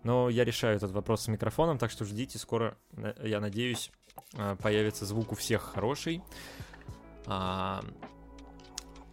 [0.04, 3.90] Но я решаю этот вопрос с микрофоном, так что ждите, скоро, э, я надеюсь,
[4.34, 6.22] э, появится звук у всех хороший.
[7.26, 7.84] А,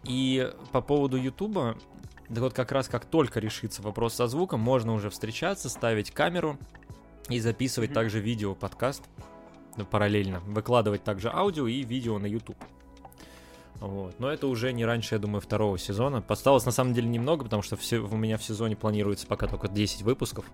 [0.04, 1.78] и по поводу Ютуба,
[2.30, 6.58] да вот как раз как только решится вопрос со звуком, можно уже встречаться, ставить камеру
[7.30, 7.94] и записывать mm-hmm.
[7.94, 9.04] также видео, подкаст
[9.78, 12.58] ну, параллельно, выкладывать также аудио и видео на YouTube.
[13.80, 14.20] Вот.
[14.20, 16.24] Но это уже не раньше, я думаю, второго сезона.
[16.28, 19.68] Осталось на самом деле немного, потому что все, у меня в сезоне планируется пока только
[19.68, 20.46] 10 выпусков.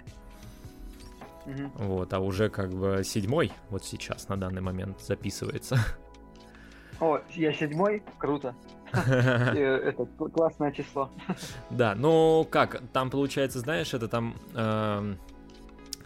[1.46, 1.86] Угу.
[1.86, 5.78] Вот, а уже как бы седьмой вот сейчас на данный момент записывается.
[7.02, 8.04] О, я седьмой?
[8.20, 8.56] Круто.
[8.93, 11.10] Это классное число.
[11.72, 15.18] Да, ну как, там получается, знаешь, это там эм,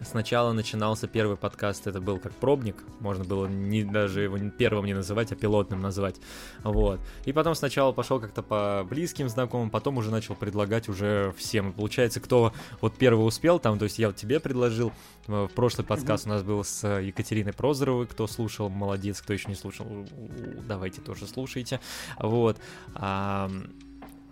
[0.02, 4.94] Сначала начинался первый подкаст, это был как пробник, можно было не, даже его первым не
[4.94, 6.16] называть, а пилотным назвать,
[6.62, 7.00] вот.
[7.24, 11.70] И потом сначала пошел как-то по близким знакомым, потом уже начал предлагать уже всем.
[11.70, 14.92] И получается, кто вот первый успел, там, то есть я вот тебе предложил,
[15.26, 19.54] в прошлый подкаст у нас был с Екатериной Прозоровой, кто слушал, молодец, кто еще не
[19.54, 19.86] слушал,
[20.66, 21.80] давайте тоже слушайте,
[22.18, 22.58] вот.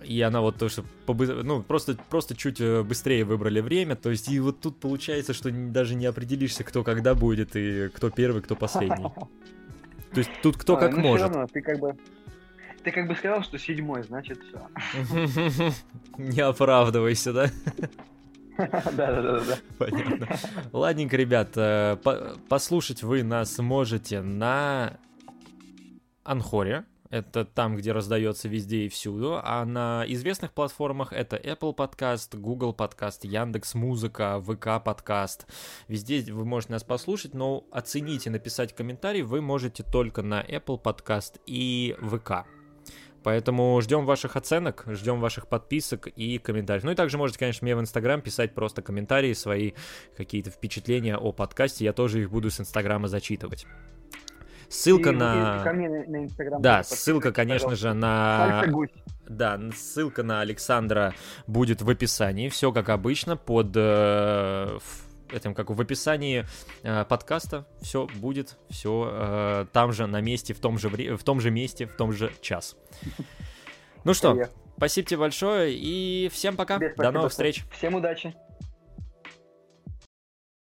[0.05, 1.26] А, и она вот то, что побы...
[1.26, 5.50] ну, просто, просто чуть э, быстрее выбрали время, то есть и вот тут получается, что
[5.50, 9.05] даже не определишься, кто когда будет и кто первый, кто последний.
[10.12, 11.26] То есть тут кто как ну, может.
[11.28, 11.96] Равно, ты как бы
[12.84, 15.72] ты как бы сказал, что седьмой, значит все.
[16.18, 17.50] Не оправдывайся, да?
[18.57, 19.57] Да-да-да.
[19.78, 20.28] Понятно.
[20.72, 21.96] Ладненько, ребят, э,
[22.48, 24.98] послушать вы нас можете на
[26.22, 26.84] Анхоре,
[27.14, 32.74] это там, где раздается везде и всюду, а на известных платформах это Apple Podcast, Google
[32.76, 35.46] Podcast, Яндекс Музыка, ВК Подкаст.
[35.86, 40.82] Везде вы можете нас послушать, но оценить и написать комментарий вы можете только на Apple
[40.82, 42.48] Podcast и ВК.
[43.22, 46.82] Поэтому ждем ваших оценок, ждем ваших подписок и комментариев.
[46.82, 49.72] Ну и также можете, конечно, мне в Инстаграм писать просто комментарии, свои
[50.16, 51.84] какие-то впечатления о подкасте.
[51.84, 53.66] Я тоже их буду с Инстаграма зачитывать.
[54.74, 55.62] Ссылка и, на...
[55.62, 58.64] Ко мне на, на да, ссылка, конечно же, на...
[59.28, 61.14] Да, ссылка на Александра
[61.46, 62.48] будет в описании.
[62.48, 64.78] Все как обычно, под э,
[65.32, 66.44] этим, как в описании
[66.82, 67.66] э, подкаста.
[67.80, 71.50] Все будет, все э, там же, на месте, в том же, вре- в том же
[71.50, 72.76] месте, в том же час.
[74.02, 74.36] Ну что,
[74.76, 76.78] спасибо тебе большое и всем пока.
[76.96, 77.64] До новых встреч.
[77.70, 78.34] Всем удачи.